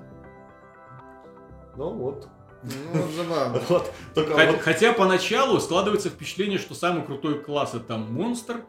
[1.76, 2.28] Ну вот.
[2.62, 3.60] Ну, забавно.
[3.68, 8.60] Вот, только Хот- вот- Хотя поначалу складывается впечатление, что самый крутой класс это монстр,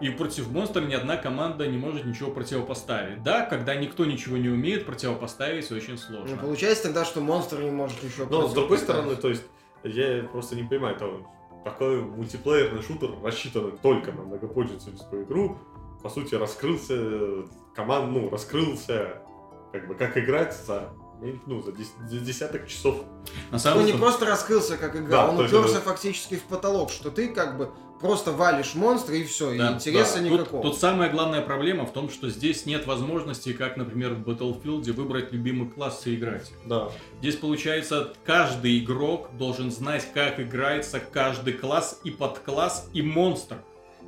[0.00, 3.22] и против монстра ни одна команда не может ничего противопоставить.
[3.22, 6.36] Да, когда никто ничего не умеет, противопоставить очень Ну, сложно.
[6.38, 9.42] получается тогда, что монстр не может еще Но с другой стороны, то есть,
[9.84, 11.10] я просто не понимаю, это
[11.64, 15.58] такой мультиплеерный шутер, рассчитанный только на многопользовательскую игру,
[16.02, 17.44] по сути, раскрылся,
[17.74, 19.22] команд, ну, раскрылся,
[19.72, 20.88] как бы, как играть за,
[21.46, 22.96] ну, за, дес- за десяток часов.
[23.50, 26.44] На Он самом не деле, просто раскрылся как игра, Да, он уперся это- фактически в
[26.44, 27.70] потолок, что ты как бы
[28.00, 30.28] просто валишь монстра и все, Да, и интереса да.
[30.28, 30.62] Тут, никакого.
[30.62, 35.32] тут самая главная проблема в том, что здесь нет возможности, как, например, в Battlefield, выбрать
[35.32, 36.50] любимый класс и играть.
[36.66, 36.90] Да.
[37.20, 43.58] Здесь, получается, каждый игрок должен знать, как играется каждый класс и подкласс, и монстр.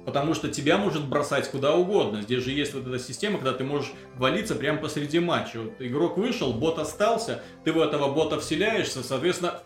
[0.05, 2.23] Потому что тебя может бросать куда угодно.
[2.23, 5.61] Здесь же есть вот эта система, когда ты можешь валиться прямо посреди матча.
[5.61, 9.61] Вот игрок вышел, бот остался, ты в этого бота вселяешься, соответственно...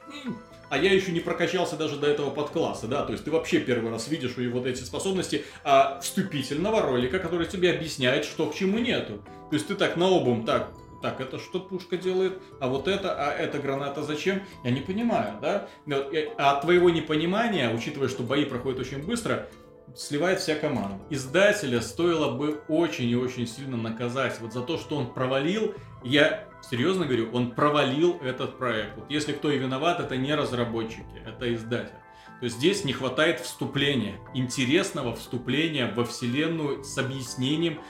[0.69, 3.91] А я еще не прокачался даже до этого подкласса, да, то есть ты вообще первый
[3.91, 8.55] раз видишь у него вот эти способности а, вступительного ролика, который тебе объясняет, что к
[8.55, 9.23] чему нету.
[9.51, 13.15] То есть ты так на обум, так, так, это что пушка делает, а вот это,
[13.15, 14.43] а эта граната зачем?
[14.65, 15.69] Я не понимаю, да?
[15.87, 19.49] Э, А от твоего непонимания, учитывая, что бои проходят очень быстро,
[19.95, 20.99] сливает вся команда.
[21.11, 24.41] Издателя стоило бы очень и очень сильно наказать.
[24.41, 28.97] Вот за то, что он провалил, я серьезно говорю, он провалил этот проект.
[28.97, 31.95] Вот если кто и виноват, это не разработчики, это издатель.
[32.41, 37.81] То есть здесь не хватает вступления, интересного вступления во вселенную с объяснением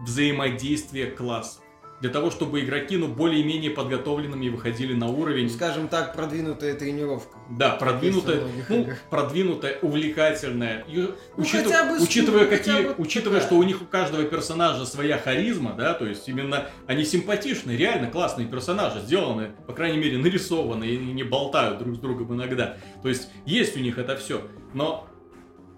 [0.00, 1.62] взаимодействия классов.
[2.02, 5.48] Для того, чтобы игроки, ну, более-менее подготовленными выходили на уровень.
[5.48, 7.38] Скажем так, продвинутая тренировка.
[7.48, 10.84] Да, продвинутая, ну, продвинутая, увлекательная.
[10.88, 13.46] И Ну, учитыв- хотя бы учитывая, хотя какие, бы учитывая, такая.
[13.48, 18.10] что у них у каждого персонажа своя харизма, да, то есть именно они симпатичные, реально
[18.10, 22.78] классные персонажи, сделаны, по крайней мере, нарисованы и не болтают друг с другом иногда.
[23.04, 24.42] То есть есть у них это все,
[24.74, 25.06] но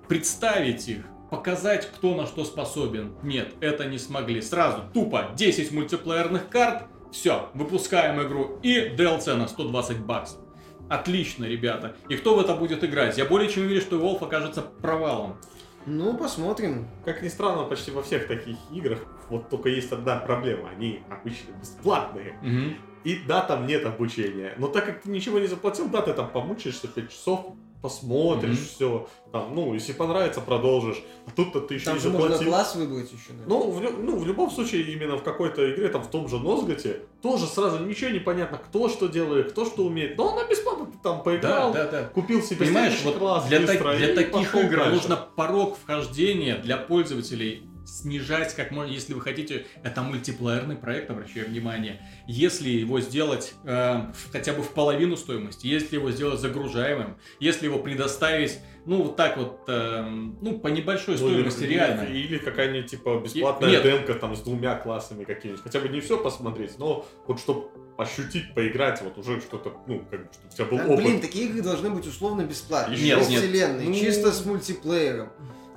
[0.08, 1.04] представить их,
[1.34, 4.40] показать, кто на что способен, нет, это не смогли.
[4.40, 10.40] Сразу тупо 10 мультиплеерных карт, все, выпускаем игру и DLC на 120 баксов.
[10.88, 11.96] Отлично, ребята.
[12.08, 13.18] И кто в это будет играть?
[13.18, 15.38] Я более чем уверен, что Wolf окажется провалом.
[15.86, 16.88] Ну, посмотрим.
[17.04, 20.68] Как ни странно, почти во всех таких играх вот только есть одна проблема.
[20.70, 22.38] Они обычно бесплатные.
[22.42, 22.76] Мгм.
[23.02, 24.54] И да, там нет обучения.
[24.56, 27.54] Но так как ты ничего не заплатил, да, ты там помучаешься 5 часов,
[27.84, 28.66] посмотришь Мгм.
[28.66, 29.08] все.
[29.30, 31.02] Там, ну, если понравится, продолжишь.
[31.26, 32.48] А тут-то ты еще Там не же можно заплатил.
[32.50, 33.32] класс выбрать еще.
[33.34, 33.46] наверное.
[33.48, 37.02] Ну в, ну, в любом случае, именно в какой-то игре, там, в том же Нозготе,
[37.22, 40.16] тоже сразу ничего не понятно, кто что делает, кто что умеет.
[40.16, 42.02] Но она бесплатно, ты там Да, поиграл, да, да.
[42.04, 44.90] купил себе Понимаешь, вот класс для, так- быстро для и таких игр дальше.
[44.94, 47.64] нужно порог вхождения для пользователей
[47.94, 54.12] снижать как можно, если вы хотите, это мультиплеерный проект, обращаю внимание, если его сделать э,
[54.32, 59.36] хотя бы в половину стоимости, если его сделать загружаемым, если его предоставить, ну, вот так
[59.36, 62.02] вот, э, ну, по небольшой Ну, стоимости, или- реально.
[62.12, 63.82] Или какая-нибудь, типа, бесплатная Нет.
[63.84, 65.62] демка там с двумя классами какими-нибудь.
[65.62, 70.24] Хотя бы не все посмотреть, но вот чтобы ощутить, поиграть, вот уже что-то, ну, как
[70.24, 71.04] бы, чтобы у тебя был Да, опыт.
[71.04, 72.98] блин, такие игры должны быть условно бесплатные.
[73.00, 73.40] Нет, Без нет.
[73.42, 75.30] вселенной, Ну, чисто с мультиплеером.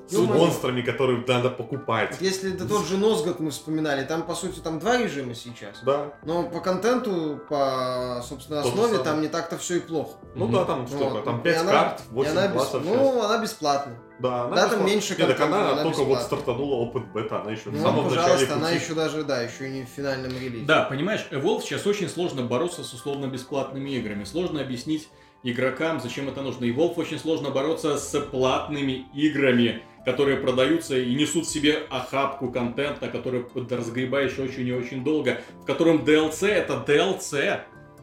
[0.08, 0.40] С Ё-моё.
[0.40, 2.12] монстрами, которые надо покупать.
[2.12, 5.82] Вот Если это тот же Нозгот мы вспоминали, там, по сути, там два режима сейчас.
[5.84, 6.14] Да.
[6.24, 10.18] Но по контенту, по, собственно, основе, там не так-то все и плохо.
[10.36, 10.54] Ну Мгм.
[10.56, 11.10] да, там сколько?
[11.10, 11.26] Вот.
[11.26, 12.82] Там И 5 она- карт, и 8 она классов.
[12.86, 14.00] Ну, она бесплатная.
[14.20, 14.88] Да, она да, там бесплатна.
[14.90, 16.26] меньше Не, так она, она только вот бесплатная.
[16.26, 18.58] стартанула опыт бета, она еще в Ну, самом начале пожалуйста, пути.
[18.60, 20.66] она еще даже, да, еще и не в финальном релизе.
[20.66, 24.24] Да, понимаешь, Evolve сейчас очень сложно бороться с условно-бесплатными играми.
[24.24, 25.08] Сложно объяснить
[25.44, 26.66] игрокам, зачем это нужно.
[26.66, 33.10] Evolve очень сложно бороться с платными играми, которые продаются и несут в себе охапку контента,
[33.10, 37.60] который разгребаешь очень и очень долго, в котором DLC это DLC,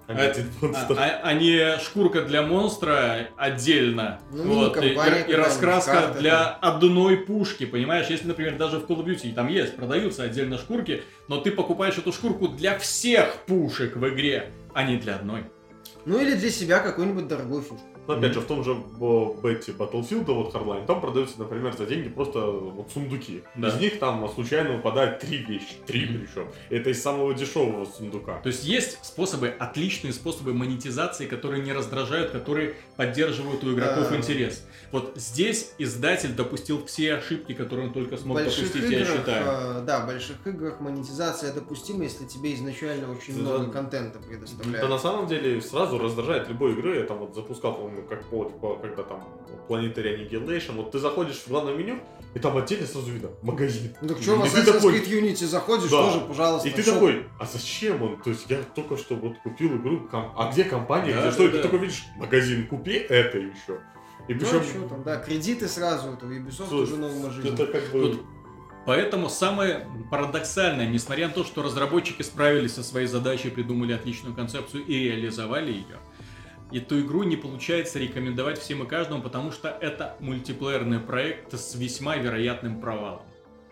[0.06, 4.20] А не а- а, а не шкурка для монстра отдельно.
[4.30, 8.08] Ну, вот, и, и- и раскраска карта для одной пушки, понимаешь?
[8.10, 11.96] Если, например, даже в Call of Duty там есть, продаются отдельно шкурки, но ты покупаешь
[11.96, 15.44] эту шкурку для всех пушек в игре, а не для одной.
[16.04, 17.80] Ну или для себя какую-нибудь дорогую фишку.
[18.06, 18.74] Но опять же, в том же
[19.42, 23.42] бете Battlefield, вот Hardline, там продаются, например, за деньги просто вот сундуки.
[23.56, 23.68] Да.
[23.68, 25.74] Из них там случайно выпадает три вещи.
[25.86, 26.48] Три причем.
[26.70, 28.40] Это из самого дешевого сундука.
[28.42, 34.16] То есть есть способы, отличные способы монетизации, которые не раздражают, которые поддерживают у игроков Да.
[34.16, 34.64] интерес.
[34.92, 39.44] Вот здесь издатель допустил все ошибки, которые он только смог больших допустить, я играх, считаю.
[39.46, 43.40] э, да, в больших играх монетизация допустима, если тебе изначально очень Да.
[43.42, 44.88] много контента Да предоставляют.
[44.88, 46.96] на самом деле сразу раздражает любой игры.
[46.98, 49.24] Я там вот запускал, помню, как по, по- когда там
[49.68, 50.72] Planetary Annihilation.
[50.76, 51.98] Вот ты заходишь в главное меню,
[52.34, 53.94] и там отдельно сразу видно магазин.
[54.00, 56.02] Ну так что, в И Assassin's такой- Creed Unity заходишь, Да.
[56.04, 56.68] тоже, пожалуйста.
[56.68, 56.94] И ты шоп.
[56.94, 58.20] такой, а зачем он?
[58.20, 61.32] То есть я только что вот купил игру, ком- а где компания, Да, где да,
[61.32, 61.44] что?
[61.44, 61.56] И да.
[61.58, 63.78] ты такой видишь, магазин, купи это еще.
[64.28, 67.48] И Ну, причем что там, да, кредиты сразу, у Ubisoft Слушай, уже новая жизнь.
[67.48, 68.00] это как бы...
[68.00, 68.22] Тут
[68.86, 74.84] Поэтому самое парадоксальное, несмотря на то, что разработчики справились со своей задачей, придумали отличную концепцию
[74.84, 75.96] и реализовали ее,
[76.72, 82.16] эту игру не получается рекомендовать всем и каждому, потому что это мультиплеерный проект с весьма
[82.16, 83.22] вероятным провалом.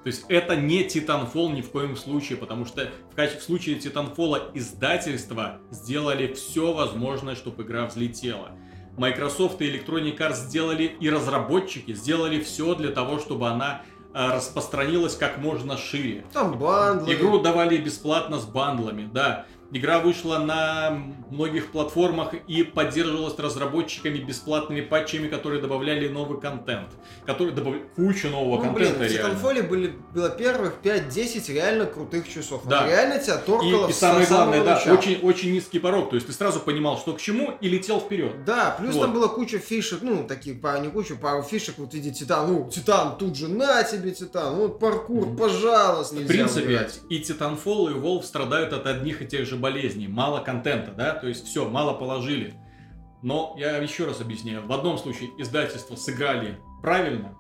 [0.03, 3.79] То есть это не Titanfall ни в коем случае, потому что в, качестве, в случае
[3.79, 8.51] Titanfall издательства сделали все возможное, чтобы игра взлетела.
[8.97, 13.83] Microsoft и Electronic Arts сделали, и разработчики сделали все для того, чтобы она
[14.13, 16.25] э, распространилась как можно шире.
[16.33, 17.15] Там бандлы.
[17.15, 19.47] Игру давали бесплатно с бандлами, да.
[19.75, 26.89] Игра вышла на многих платформах и поддерживалась разработчиками бесплатными патчами, которые добавляли новый контент.
[27.25, 29.39] Которые добавляли кучу нового Ну, блин, контента в реально.
[29.39, 32.67] Titanfall были, было первых 5-10 реально крутых часов.
[32.67, 32.87] Да.
[32.87, 36.11] Реально тебя торкала И, и самое главное, да, очень, очень низкий порог.
[36.11, 38.45] То есть ты сразу понимал, что к чему, и летел вперед.
[38.45, 39.03] Да, плюс Вот.
[39.03, 40.29] там была куча фишек, ну,
[40.61, 44.55] пару, не куча, пару фишек, вот видите, Титан, ну, Титан, тут же, на тебе, Титан,
[44.57, 45.37] вот паркур, Мгм.
[45.39, 47.01] пожалуйста, В принципе, убирать.
[47.09, 50.09] и Titanfall, и Wolf страдают от одних и тех же болезней.
[50.09, 51.15] Мало контента, да?
[51.15, 52.55] То есть все, мало положили.
[53.23, 54.67] Но я еще раз объясняю.
[54.67, 57.39] В одном случае издательство сыграли правильно.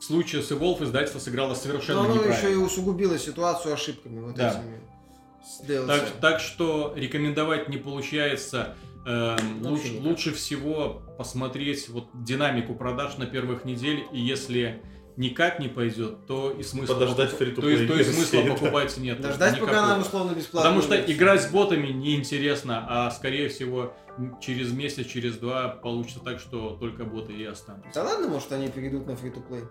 [0.00, 2.36] В случае с Evolve издательство сыграло совершенно Но оно неправильно.
[2.46, 4.50] еще и усугубило ситуацию ошибками вот Да.
[4.50, 5.86] этими.
[5.86, 8.76] Так, так что рекомендовать не получается.
[9.06, 14.82] Эм, Вообще лучше, всего посмотреть вот динамику продаж на первых недель, и если
[15.16, 18.50] никак не пойдет, то и смысла Подождать покуп- то есть, то версии, смысла да.
[18.54, 19.20] покупать нет.
[19.20, 19.88] Дождать, пока никакого.
[19.88, 20.70] нам условно бесплатно.
[20.70, 23.94] Потому что играть с ботами неинтересно, а скорее всего
[24.40, 27.90] через месяц, через два получится так, что только боты и останутся.
[27.94, 29.62] Да ладно, может они перейдут на фри-то-плей.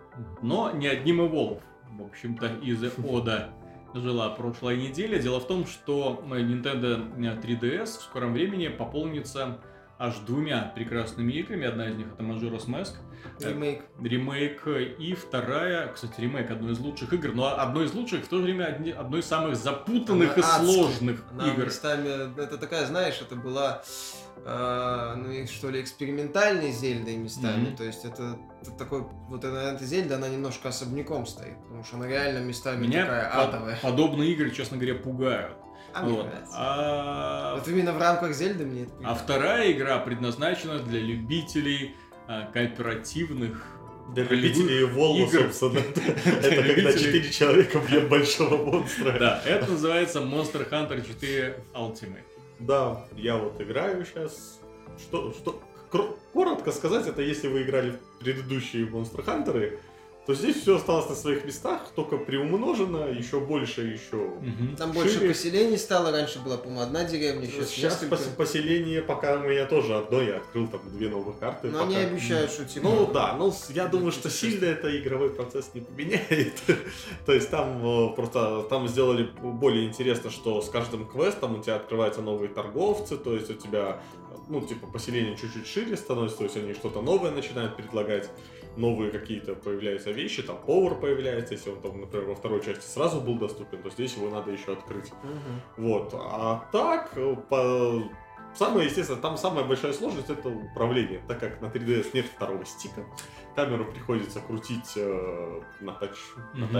[0.41, 3.49] Но не одним Evolve, в общем-то, из Ода
[3.93, 5.19] жила прошлой неделе.
[5.19, 9.59] Дело в том, что э, Nintendo 3DS в скором времени пополнится
[9.99, 11.65] аж двумя прекрасными играми.
[11.67, 12.93] Одна из них это Majora's Mask,
[13.39, 13.81] э, Ремейк.
[14.01, 14.67] ремейк,
[14.99, 18.43] и вторая, кстати, ремейк одной из лучших игр, но одной из лучших, в то же
[18.43, 20.65] время одни- одной из самых запутанных и Она адская.
[20.73, 21.65] сложных Она игр.
[21.65, 23.81] местами, это такая, знаешь, это была,
[24.45, 27.67] э, ну, и что ли, экспериментальной Зельдой местами.
[27.67, 27.75] Мгм.
[27.77, 32.07] То есть это, это такой, вот эта, Зельда, она немножко особняком стоит, потому что она
[32.07, 33.79] реально местами Меня такая адовая.
[33.81, 35.55] подобные игры, честно говоря, пугают.
[35.93, 36.25] А мне Вот.
[36.25, 36.53] нравится.
[36.57, 41.95] А Вот именно в рамках Зельды мне это А вторая игра предназначена для любителей
[42.27, 43.63] а, кооперативных
[44.13, 45.51] Для любителей Волва, игр.
[45.53, 45.79] собственно.
[46.25, 49.17] Это когда любителей- четыре человека бьют большого монстра.
[49.19, 52.23] Да, это называется Monster Hunter 4 Ultimate.
[52.59, 54.59] Да, я вот играю сейчас.
[54.99, 55.61] Что, что,
[56.33, 59.79] коротко сказать, это если вы играли в предыдущие Monster Hunter,
[60.25, 64.75] то здесь все осталось на своих местах, только приумножено, еще больше, еще Мгм.
[64.77, 65.27] Там больше шире.
[65.29, 68.15] поселений стало, раньше была, по-моему, одна деревня, сейчас, Сейчас несколько.
[68.15, 71.67] пос- поселение пока у меня тоже одно, я открыл там две новых карты.
[71.67, 72.07] Но они пока.
[72.07, 72.87] обещают, что типа...
[72.87, 76.53] Ну да, ну я думаю, что сильно это игровой процесс не поменяет.
[77.25, 81.75] То есть там э, просто там сделали более интересно, что с каждым квестом у тебя
[81.75, 84.01] открываются новые торговцы, то есть у тебя
[84.49, 88.29] ну типа поселение чуть-чуть шире становится, то есть они что-то новое начинают предлагать,
[88.77, 93.21] новые какие-то появляются вещи, там повар появляется, если он там, например, во второй части сразу
[93.21, 95.11] был доступен, то здесь его надо еще открыть.
[95.23, 95.61] Мгм.
[95.77, 96.13] Вот.
[96.13, 97.11] А так,
[97.49, 98.03] по...
[98.55, 103.05] самое, естественно, там самая большая сложность это управление, так как на 3DS нет второго стика.
[103.55, 106.17] Камеру приходится крутить э, на, тач,
[106.53, 106.73] на Мгм.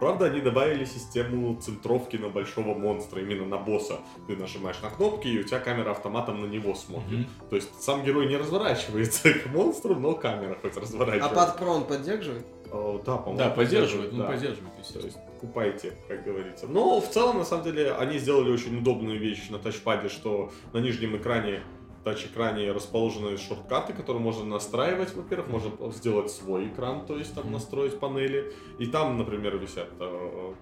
[0.00, 4.00] Правда, они добавили систему центровки на большого монстра, именно на босса.
[4.26, 7.20] Ты нажимаешь на кнопки, и у тебя камера автоматом на него смотрит.
[7.20, 7.26] Мгм.
[7.50, 11.34] То есть сам герой не разворачивается к монстру, но камера хоть А разворачивается.
[11.34, 12.46] под про он поддерживает?
[12.70, 14.26] Э, Да, по-моему, Да, поддерживает, ну да.
[14.26, 16.66] поддерживает, То есть покупайте, как говорится.
[16.66, 20.78] Но в целом, на самом деле, они сделали очень удобную вещь на тачпаде, что на
[20.78, 21.62] нижнем экране
[22.06, 27.98] тач-экране расположены шорткаты, которые можно настраивать, во-первых, можно сделать свой экран, то есть там настроить
[27.98, 28.54] панели.
[28.78, 30.54] И там, например, висят э,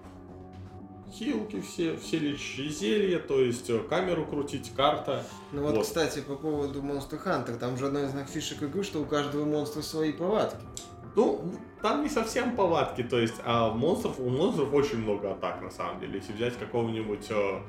[1.13, 5.23] хилки все, все лечащие зелья, то есть э, камеру крутить, карта.
[5.51, 5.83] Ну вот, Вот.
[5.83, 9.45] кстати, по поводу Monster Hunter, там же одна из моих фишек игры, что у каждого
[9.45, 10.65] монстра свои повадки.
[11.15, 11.43] Ну,
[11.83, 15.99] там не совсем повадки, то есть, а монстров, у монстров очень много атак, на самом
[15.99, 16.15] деле.
[16.17, 17.61] Если взять какого-нибудь э,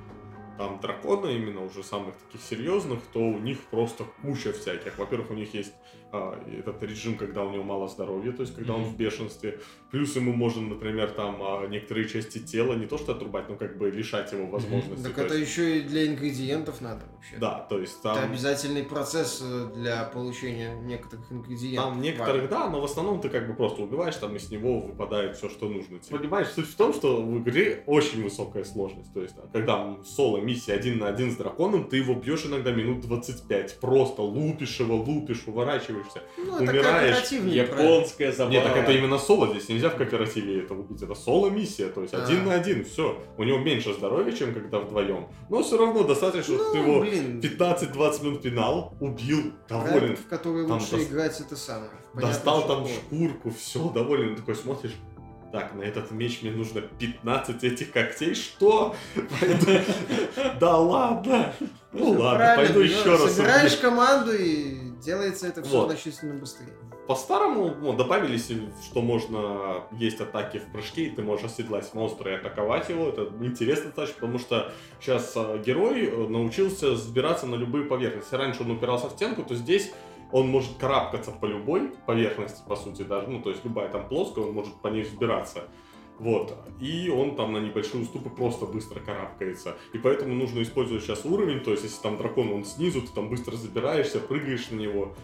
[0.57, 4.99] там дракона, именно уже самых таких серьезных, то у них просто куча всяких.
[4.99, 5.75] Во-первых, у них есть
[6.13, 8.91] этот режим, когда у него мало здоровья, то есть когда он Мгм.
[8.91, 9.61] в бешенстве.
[9.91, 13.77] Плюс ему можно, например, там а, некоторые части тела не то что отрубать, но как
[13.79, 15.03] бы лишать его возможности.
[15.05, 17.37] Так То это есть- еще и для ингредиентов надо вообще.
[17.39, 18.31] Да, то есть Это там...
[18.31, 21.85] обязательный процесс э, для получения некоторых ингредиентов.
[21.85, 25.37] Там некоторых, да, но в основном ты как бы просто убиваешь, там из него выпадает
[25.37, 25.99] все, что нужно.
[25.99, 26.19] тебе.
[26.19, 29.13] Понимаешь, суть в том, что в игре очень высокая сложность.
[29.13, 32.73] То есть, а когда соло миссия один на один с драконом, ты его бьешь иногда
[32.73, 33.79] минут 25.
[33.81, 35.45] Просто лупишь его, лупишь,
[35.97, 36.23] уворачиваешься.
[36.39, 37.31] Ну, это умираешь.
[37.31, 38.53] Японская забава.
[38.53, 41.03] Нет, так это именно соло, здесь нельзя в кооперативе это убить.
[41.03, 42.25] Это соло миссия, то есть А.
[42.25, 43.23] один на один, все.
[43.37, 45.29] У него меньше здоровья, чем когда вдвоем.
[45.49, 49.99] Но все равно достаточно, что ты Ну, его блин, 15-20 минут пинал, убил, доволен.
[49.99, 51.91] проект, в который Там лучше дос- играть, это самое.
[52.15, 52.91] Понятно, Достал что там вот.
[52.91, 54.37] шкурку, все, доволен.
[54.37, 54.93] Такой смотришь,
[55.53, 58.95] так, на этот меч мне нужно 15 этих когтей, что?
[60.61, 61.53] Да ладно.
[61.93, 63.33] Ну ладно, пойду да, еще раз.
[63.35, 65.87] Собираешь команду и делается это все Вот.
[65.91, 66.75] значительно быстрее.
[67.07, 68.51] По-старому ну, добавились,
[68.83, 73.09] что можно есть атаки в прыжке, и ты можешь оседлать монстра и атаковать его.
[73.09, 78.35] Это интересно достаточно, потому что сейчас а, герой э, научился сбираться на любые поверхности.
[78.35, 79.93] Раньше он упирался в стенку, то здесь
[80.33, 84.45] он может карабкаться по любой поверхности, по сути, даже, ну, то есть любая там плоская,
[84.45, 85.69] он может по ней взбираться.
[86.19, 86.57] Вот.
[86.81, 89.77] И он там на небольшие уступы просто быстро карабкается.
[89.93, 93.29] И поэтому нужно использовать сейчас уровень, то есть если там дракон, он снизу, ты там
[93.29, 95.15] быстро забираешься, прыгаешь на него.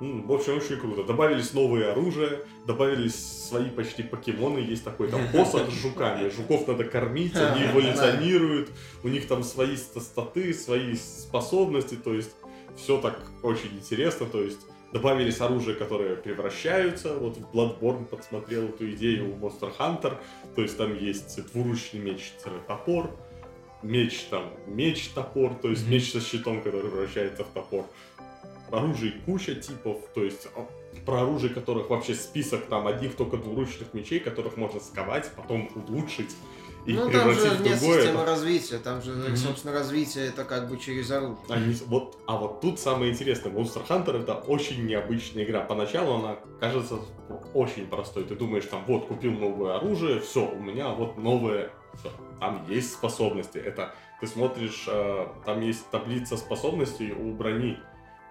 [0.00, 1.04] В общем, очень круто.
[1.04, 3.14] Добавились новые оружия, добавились
[3.48, 4.58] свои почти покемоны.
[4.58, 6.28] Есть такой там посох с жуками.
[6.28, 8.70] Жуков надо кормить, они эволюционируют.
[9.04, 11.94] У них там свои ста- статы, свои способности.
[11.94, 12.34] То есть
[12.76, 14.26] все так очень интересно.
[14.26, 17.14] То есть добавились оружия, которые превращаются.
[17.14, 20.18] Вот в Bloodborne подсмотрел эту идею у Monster Hunter.
[20.54, 23.10] То есть там есть двуручный меч-топор,
[23.82, 27.86] меч там, меч-топор, то есть меч со щитом, который превращается в топор.
[28.70, 30.66] Оружий куча типов, то есть а,
[31.04, 36.34] про оружие которых вообще список там одних только двуручных мечей, которых можно сковать, потом улучшить
[36.86, 37.78] и ну, там же нет другое.
[38.00, 39.36] системы Это- развития, там же, Мгм.
[39.36, 41.36] собственно, развитие это как бы через оружие.
[41.48, 45.60] Они с- вот, а вот тут самое интересное, Monster Hunter это очень необычная игра.
[45.60, 46.98] Поначалу она кажется
[47.54, 48.24] очень простой.
[48.24, 52.10] Ты думаешь, там, вот, купил новое оружие, все, у меня вот новое, всё.
[52.40, 53.58] Там есть способности.
[53.58, 57.78] Это ты смотришь, э, там есть таблица способностей у брони.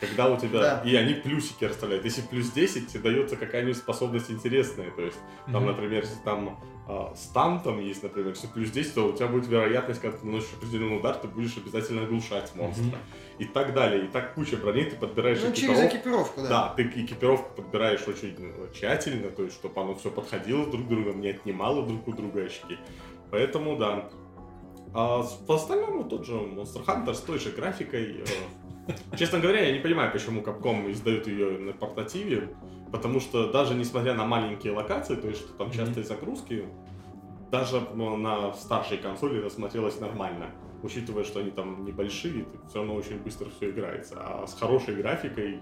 [0.01, 0.59] Когда у тебя...
[0.59, 0.81] Да.
[0.83, 2.03] И они плюсики расставляют.
[2.03, 4.89] Если плюс 10, тебе дается какая-нибудь способность интересная.
[4.91, 5.67] То есть, там, Мгм.
[5.67, 9.47] например, если там а, стан там есть, например, если плюс 10, то у тебя будет
[9.47, 12.83] вероятность, когда ты наносишь определенный удар, ты будешь обязательно оглушать монстра.
[12.85, 12.95] Мгм.
[13.37, 14.05] И так далее.
[14.05, 15.95] И так куча броней, ты подбираешь Ну, через экипировку.
[15.95, 16.49] экипировку, да.
[16.49, 20.89] Да, ты экипировку подбираешь очень э, тщательно, то есть, чтобы оно все подходило друг к
[20.89, 22.77] другу, не отнимало друг у друга очки.
[23.29, 24.09] Поэтому, да.
[24.93, 28.23] А по остальному тот же Monster Hunter с той же графикой.
[29.17, 32.49] Честно говоря, я не понимаю, почему Capcom издают ее на портативе,
[32.91, 36.65] потому что даже несмотря на маленькие локации, то есть что там частые загрузки,
[37.51, 40.47] даже ну, на старшей консоли это смотрелось нормально.
[40.83, 44.15] Учитывая, что они там небольшие, все равно очень быстро все играется.
[44.17, 45.61] А с хорошей графикой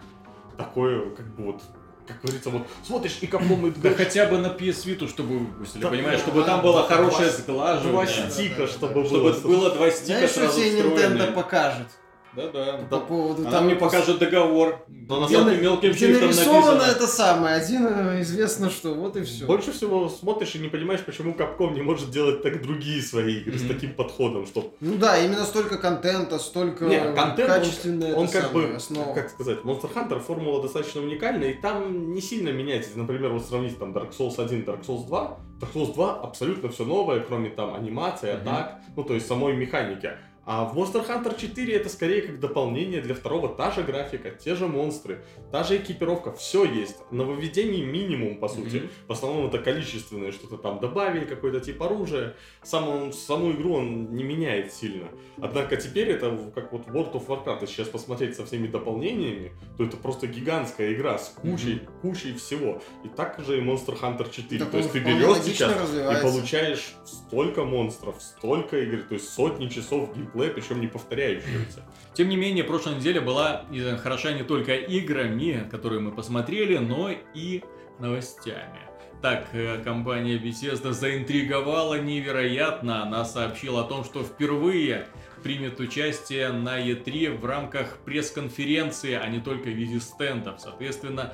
[0.57, 1.61] такое, как бы вот,
[2.07, 5.81] как говорится, вот смотришь и Capcom и Да хотя бы на PS Vita, чтобы выпустили,
[5.81, 8.29] Да, понимаешь, да, чтобы там было да, хорошее два сглаживание.
[8.31, 9.09] стика, да, да, чтобы да.
[9.09, 9.33] было.
[9.33, 11.87] Чтобы было два стика Знаешь, что сразу тебе Nintendo покажет?
[12.35, 12.79] Да-да.
[12.89, 14.85] По поводу Она того, мне покажет договор.
[14.87, 16.91] На Где, на- мелким где нарисовано написано.
[16.91, 19.45] это самое, один э, известно что, вот и все.
[19.47, 23.57] Больше всего смотришь и не понимаешь, почему Capcom не может делать так другие свои игры
[23.57, 23.73] с Мгм.
[23.73, 28.33] таким подходом, что Ну да, именно столько контента, столько Не, контент, он- качественная он это
[28.33, 29.13] как самое, бы, основа.
[29.15, 32.91] как сказать, Monster Hunter формула достаточно уникальная, и там не сильно меняется.
[32.95, 35.39] Например, вот сравнить там Dark Souls 1, Dark Souls 2.
[35.59, 40.11] Dark Souls 2 абсолютно все новое, кроме там анимации, атак, ну то есть самой механики.
[40.51, 43.49] А в Monster Hunter 4 это скорее как дополнение для второго.
[43.49, 46.97] Та же графика, те же монстры, та же экипировка, все есть.
[47.11, 48.77] Нововведений минимум, по сути.
[48.77, 48.89] Мгм.
[49.07, 52.35] В основном это количественное, что-то там добавили, какой-то тип оружия.
[52.63, 55.09] Сам он- саму игру он не меняет сильно.
[55.39, 59.83] Однако теперь это как вот World of Warcraft, если сейчас посмотреть со всеми дополнениями, то
[59.83, 62.81] это просто гигантская игра с кучей, кучей всего.
[63.05, 64.57] И так же и Monster Hunter 4.
[64.57, 69.67] Так то есть ты берешь сейчас и получаешь столько монстров, столько игр, то есть сотни
[69.67, 71.83] часов геймплея, причем не повторяющихся.
[72.13, 73.65] Тем не менее, прошлая неделя была
[74.01, 77.63] хороша не только играми, которые мы посмотрели, но и
[77.99, 78.79] новостями.
[79.21, 83.03] так э, компания Bethesda заинтриговала невероятно.
[83.03, 85.07] Она сообщила о том, что впервые
[85.43, 90.59] примет участие на E3 в рамках пресс-конференции, а не только в виде стендов.
[90.59, 91.33] Соответственно,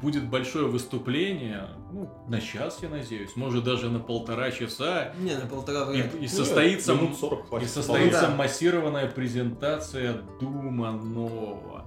[0.00, 5.46] будет большое выступление, ну, на час, я надеюсь, может даже на полтора часа, Не, на
[5.46, 8.34] полтора и, вряд и состоится, минут 40 и состоится Да.
[8.34, 11.86] массированная презентация Дума нового.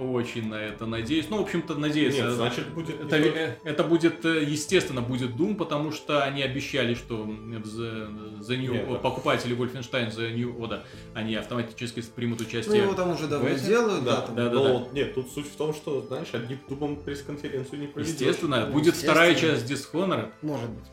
[0.00, 1.26] Очень на это надеюсь.
[1.28, 2.14] Ну, в общем-то, надеюсь.
[2.14, 6.42] Нет, э, значит, будет это, э, это будет, э, естественно, будет Doom, потому что они
[6.42, 7.28] обещали, что
[7.64, 8.08] за,
[8.40, 10.80] за New- Нет, покупатели Wolfenstein за New Order,
[11.12, 12.82] они автоматически примут Ну, участие.
[12.82, 14.34] его там уже давно делают, да, Да, там.
[14.36, 14.86] да, да, но да.
[14.92, 18.14] нет, тут суть в том, что, знаешь, одним дубом пресс-конференцию не проведешь.
[18.14, 19.68] Естественно, Ну, будет вторая естественно.
[19.68, 20.30] часть Dishonored.
[20.40, 20.84] Может быть.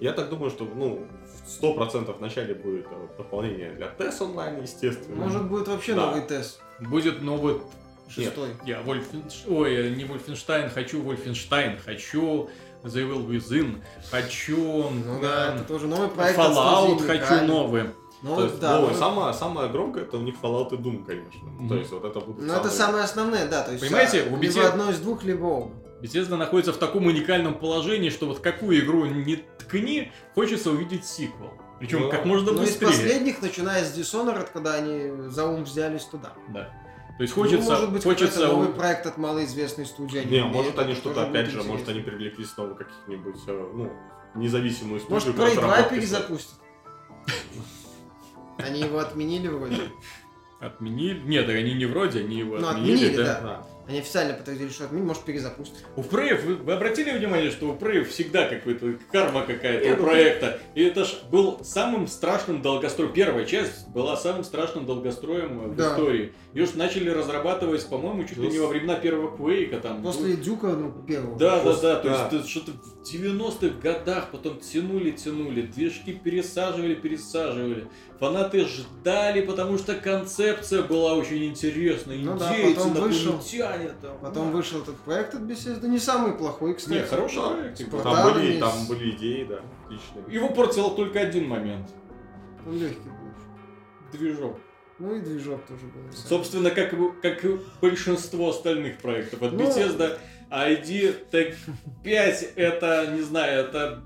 [0.00, 1.06] Я так думаю, что, ну,
[1.46, 5.14] сто процентов вначале будет э, дополнение для TES онлайн, естественно.
[5.16, 6.06] Может будет вообще Да.
[6.06, 6.60] новый тест.
[6.80, 7.60] Будет новый...
[8.08, 8.50] Шестой.
[8.64, 9.44] Я Вольфенш...
[9.48, 12.48] Ой, э, не Вольфенштайн, хочу Вольфенштайн, хочу
[12.84, 14.56] The Evil Within, хочу...
[14.90, 16.38] Ну да, это тоже новый проект.
[16.38, 17.46] Fallout хочу Mikami.
[17.46, 17.82] новый.
[17.84, 17.92] То
[18.22, 18.76] Новый, есть, да.
[18.76, 21.42] ну, новый- самое, самое громкое это у них Fallout и Doom, конечно.
[21.48, 21.68] Мгм.
[21.68, 23.62] То есть вот это будут Ну, это самое основное, да.
[23.62, 25.70] То есть, Понимаете, а, у либо BTS одно из двух, либо оба.
[26.00, 31.52] Bethesda находится в таком уникальном положении, что вот какую игру не ткни, хочется увидеть сиквел.
[31.78, 32.86] Причем Ну, как можно Но из быстрее.
[32.86, 36.32] последних, начиная с Dishonored, когда они за ум взялись туда.
[36.48, 36.70] Да.
[37.16, 40.18] То есть Ну, хочется, может быть, хочется новый проект от малоизвестной студии.
[40.18, 41.92] Не, может они что-то, опять же, может интересно.
[41.92, 43.92] они привлекли снова каких-нибудь, э, ну,
[44.34, 45.14] независимую студию.
[45.14, 46.54] Может, Prey 2 разработке перезапустят.
[48.58, 49.82] Они его отменили вроде.
[50.60, 51.20] отменили.
[51.24, 53.24] Нет, они не вроде, они его Ну, отменили, отменили, да.
[53.24, 53.40] да.
[53.40, 53.66] Да.
[53.88, 55.76] Они официально подтвердили, что отменили, может, перезапустят.
[55.94, 60.02] У Прейв, вы, вы обратили внимание, что у Прейв всегда какой-то карма какая-то у ну,
[60.04, 60.58] проекта.
[60.74, 63.12] И это ж был самым страшным долгостроем.
[63.12, 65.92] Первая часть была самым страшным долгостроем в Да.
[65.92, 66.32] истории.
[66.56, 69.78] Ее ж начали разрабатывать, по-моему, чуть ли не во времена первого Квейка.
[69.78, 71.38] Там, После Дюка, ну, первого.
[71.38, 72.14] Да, да, да, то да.
[72.14, 77.88] есть это что-то в 90-х годах потом тянули, тянули, движки пересаживали, пересаживали.
[78.20, 83.38] Фанаты ждали, потому что концепция была очень интересная, Ну да, индейцы, потом вышел-
[84.00, 84.16] там.
[84.22, 84.56] Потом да.
[84.56, 86.94] вышел этот проект от Bethesda, не самый плохой, кстати.
[86.94, 87.76] Не, хороший Да, проект.
[87.76, 90.34] типа, Там были, с- там были идеи, да, отличные.
[90.34, 91.90] Его портил только один момент.
[92.66, 94.18] Он легкий был.
[94.18, 94.58] Движок.
[94.98, 96.10] Ну и движок тоже был.
[96.12, 100.18] Собственно, как, и- как и большинство остальных проектов от Ну- Bethesda,
[100.50, 101.54] ID Tech
[102.02, 104.02] 5 это, не знаю, это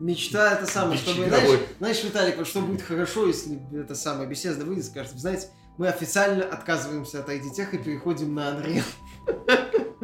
[0.00, 4.64] Мечта это самое, чтобы, знаешь, знаешь, Виталик, вот что будет хорошо, если это самое беседа
[4.64, 5.48] выйдет, скажет, «Вы знаете,
[5.78, 8.82] мы официально отказываемся от ID Tech и переходим на Unreal.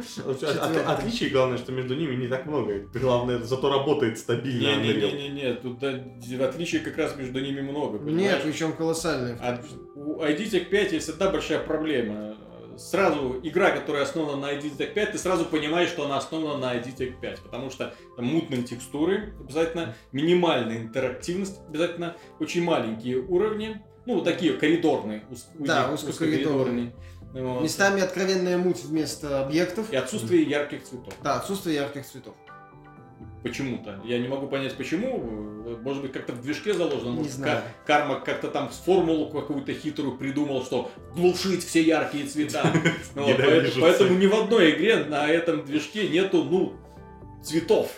[0.01, 0.83] От- от- Четвёртый.
[0.85, 2.79] Отличий, главное, что между ними не так много.
[2.93, 5.13] Главное, зато работает стабильно Unreal.
[5.15, 5.99] Не-не-не, тут да,
[6.47, 9.37] отличий как раз между ними много, Нет, причем колоссальные.
[9.41, 9.59] А
[9.95, 12.35] у ID Tech 5 есть одна большая проблема.
[12.77, 16.73] Сразу игра, которая основана на ID Tech 5, ты сразу понимаешь, что она основана на
[16.75, 23.81] ID Tech 5, потому что там мутные текстуры обязательно, минимальная интерактивность обязательно, очень маленькие уровни,
[24.05, 26.93] ну, вот такие коридорные, ус- Да, узкие- узкокоридорные.
[27.33, 27.63] Вот.
[27.63, 29.91] Местами откровенная муть вместо объектов.
[29.91, 31.13] И отсутствие ярких цветов.
[31.23, 32.33] Да, отсутствие ярких цветов.
[33.43, 33.99] Почему-то.
[34.03, 35.17] Я не могу понять, почему.
[35.81, 37.09] Может быть, как-то в движке заложено.
[37.11, 37.61] Не Может, знаю.
[37.87, 42.63] ка- Карма как-то там формулу какую-то хитрую придумал, что глушить все яркие цвета.
[43.15, 46.73] Ненавижу поэтому- ни в одной игре на этом движке нету, ну,
[47.43, 47.89] цветов.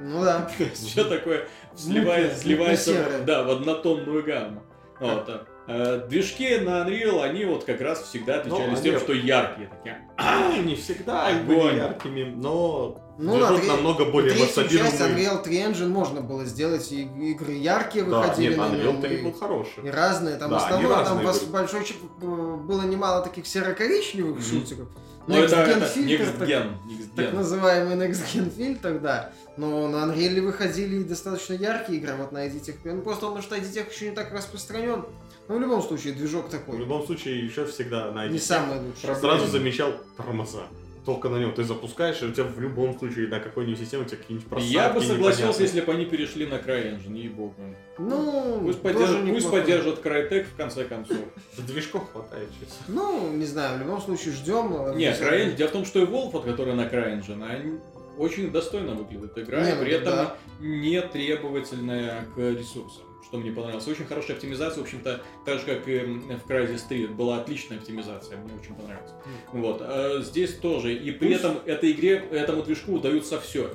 [0.00, 0.50] Ну да.
[0.74, 2.92] Все такое сливается
[3.26, 4.62] в однотонную гамму.
[4.98, 5.28] Вот.
[5.28, 9.68] Э, Движки на Unreal, они вот как раз всегда отличались Ну, тем, они- что яркие
[9.68, 10.08] такие.
[10.18, 15.00] Ну, не всегда они были яркими, но Ну, движок на намного более Третью часть.
[15.00, 19.00] Unreal 3 Engine можно было сделать, и игры яркие Да, выходили нет, на Unreal нем.
[19.02, 19.84] 3 и- был хороший.
[19.84, 21.50] И разные, там Да, там разные бас- были.
[21.52, 22.24] большой э,
[22.56, 24.42] было немало таких серо-коричневых Мгм.
[24.42, 24.88] шутеров.
[25.26, 27.34] Ну, это, Next Gen это фильтр, Next так- Gen, Next так Gen.
[27.36, 29.32] называемый Next Gen фильтр, да.
[29.56, 32.76] Но на Unreal выходили и достаточно яркие игры, вот на ID Tech.
[32.84, 35.04] Ну, просто потому что ID Tech еще не так распространен.
[35.50, 36.78] Но в любом случае, движок В такой.
[36.78, 39.02] любом случае, еще всегда на Не самый лучший.
[39.08, 39.20] Проблема.
[39.36, 40.62] сразу замечал тормоза.
[41.04, 44.06] Только на нем ты запускаешь, и у тебя в любом случае на какой-нибудь системе у
[44.06, 45.66] тебя какие-нибудь просадки Я бы согласился, непонятные.
[45.66, 47.54] если бы они перешли на CryEngine, ей-богу.
[47.98, 51.16] Ну, Пусть, поддержат, пусть поддержат Crytek в конце концов.
[51.56, 52.78] За движков хватает сейчас.
[52.86, 54.96] Ну, не знаю, в любом случае ждем.
[54.96, 57.78] Нет, CryEngine, дело в том, что и Wolf, который на CryEngine, они
[58.18, 60.28] очень достойно выглядит игра, и ну при этом
[60.60, 63.86] не требовательная к ресурсам, что мне понравилось.
[63.86, 68.36] Очень хорошая оптимизация, в общем-то, так же, как и в Crysis 3, была отличная оптимизация,
[68.38, 69.12] мне очень понравилось.
[69.52, 73.72] Вот, а здесь тоже, и при этом этой игре, этому движку удаются все.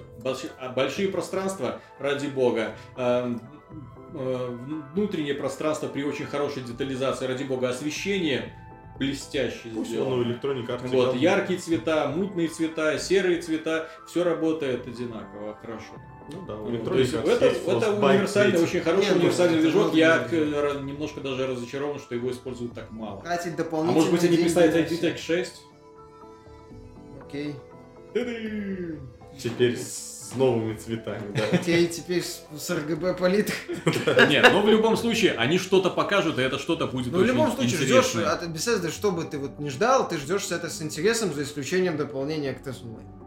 [0.75, 3.33] Большие пространства, ради бога, а,
[4.13, 4.57] э,
[4.93, 8.53] внутреннее пространство при очень хорошей детализации, ради бога, освещение
[8.99, 10.23] блестяще Ну, сделано.
[10.23, 15.93] Electronic Arts Вот, яркие цвета, мутные цвета, серые цвета, все работает одинаково хорошо.
[16.31, 18.63] Ну да, Ну, То есть это, это универсальный, 3.
[18.63, 19.93] очень хороший Не, ну, универсальный движок.
[19.93, 23.21] Я ра- немножко даже разочарован, что его используют так мало.
[23.21, 25.09] Тратить А дополнительные может быть они представят на ID все.
[25.09, 25.61] Tech 6?
[27.27, 27.55] Окей.
[29.37, 31.43] Теперь с новыми цветами, да.
[31.51, 33.53] Окей, теперь с, РГБ палитр.
[34.29, 37.51] Нет, но в любом случае, они что-то покажут, и это что-то будет Ну, в любом
[37.51, 41.33] случае, ждешь от Bethesda, что бы ты вот не ждал, ты ждешь это с интересом,
[41.33, 43.24] за исключением дополнения к TES Online.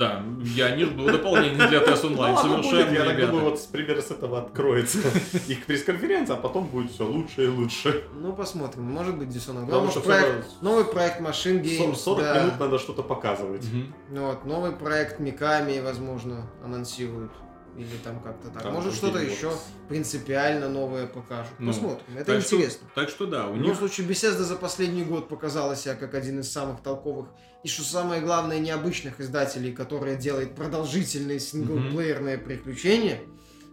[0.00, 0.24] Да,
[0.56, 3.68] я не жду дополнений для TES Ну, Online, оно будет, совершенно, я так думаю, вот
[3.70, 4.98] примерно с этого откроется
[5.46, 8.04] их пресс-конференция, а потом будет все лучше и лучше.
[8.14, 8.84] Ну, посмотрим.
[8.84, 9.66] Может быть, Dishonored.
[9.66, 12.40] Потому Главное, что что проект, новый проект Machine Games, 40 да.
[12.40, 13.66] минут надо что-то показывать.
[14.08, 17.32] Ну Вот, новый проект Миками, возможно, анонсируют.
[17.76, 18.62] Или там как-то так.
[18.62, 19.52] Там Может, что-то еще
[19.88, 21.52] принципиально новое покажут.
[21.58, 22.04] Ну, Посмотрим.
[22.16, 22.88] Это Так что- интересно.
[22.94, 26.14] Так что да, у В любом них случае, Bethesda за последний год показала себя как
[26.14, 27.28] один из самых толковых
[27.62, 33.20] и, что самое главное, необычных издателей, которые делают продолжительные синглплеерные приключения.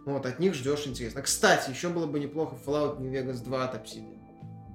[0.06, 1.20] Вот, от них ждешь интересно.
[1.22, 4.18] Кстати, еще было бы неплохо Fallout New Vegas 2 от Obsidian.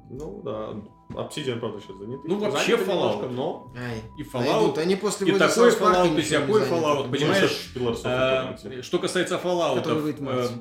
[0.10, 0.76] Ну да,
[1.16, 2.22] Obsidian, правда, сейчас заняты.
[2.28, 3.14] Ну, вообще Заняты Fallout.
[3.14, 3.74] немножко, но...
[3.78, 4.78] Ай, и найдут.
[4.78, 6.62] Fallout, Они после и такой Fallout, и всякой.
[6.64, 7.70] Fallout, понимаешь?
[7.76, 8.82] Э, Eternity.
[8.82, 10.54] что касается Fallout, в марте.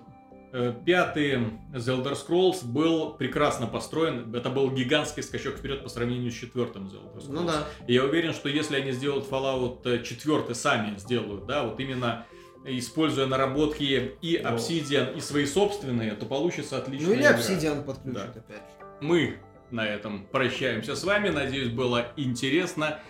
[0.85, 1.33] пятый
[1.73, 4.35] The Elder Scrolls был прекрасно построен.
[4.35, 7.27] Это был гигантский скачок вперед по сравнению с четвертым The Elder Scrolls.
[7.33, 7.65] Ну да.
[7.87, 12.27] И я уверен, что если они сделают Fallout 4 сами сделают, да, вот именно
[12.65, 14.37] используя наработки и.
[14.37, 17.33] Obsidian, и свои собственные, то получится отличная Ну или игра.
[17.37, 18.41] Obsidian подключат Да.
[18.41, 18.87] опять же.
[19.01, 19.39] Мы
[19.73, 21.29] на этом прощаемся с вами.
[21.31, 23.01] Надеюсь, было интересно.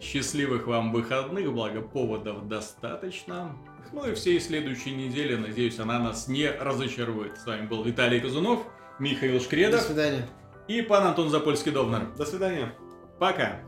[0.00, 3.56] Счастливых вам выходных, благо поводов достаточно.
[3.92, 7.38] Ну и всей следующей недели, надеюсь, она нас не разочарует.
[7.38, 8.64] С вами был Виталий Казунов,
[8.98, 10.26] Михаил До Шкредов свидания.
[10.68, 12.16] и пан Антон Запольский-Довнер.
[12.16, 12.72] До свидания.
[13.18, 13.60] Пока!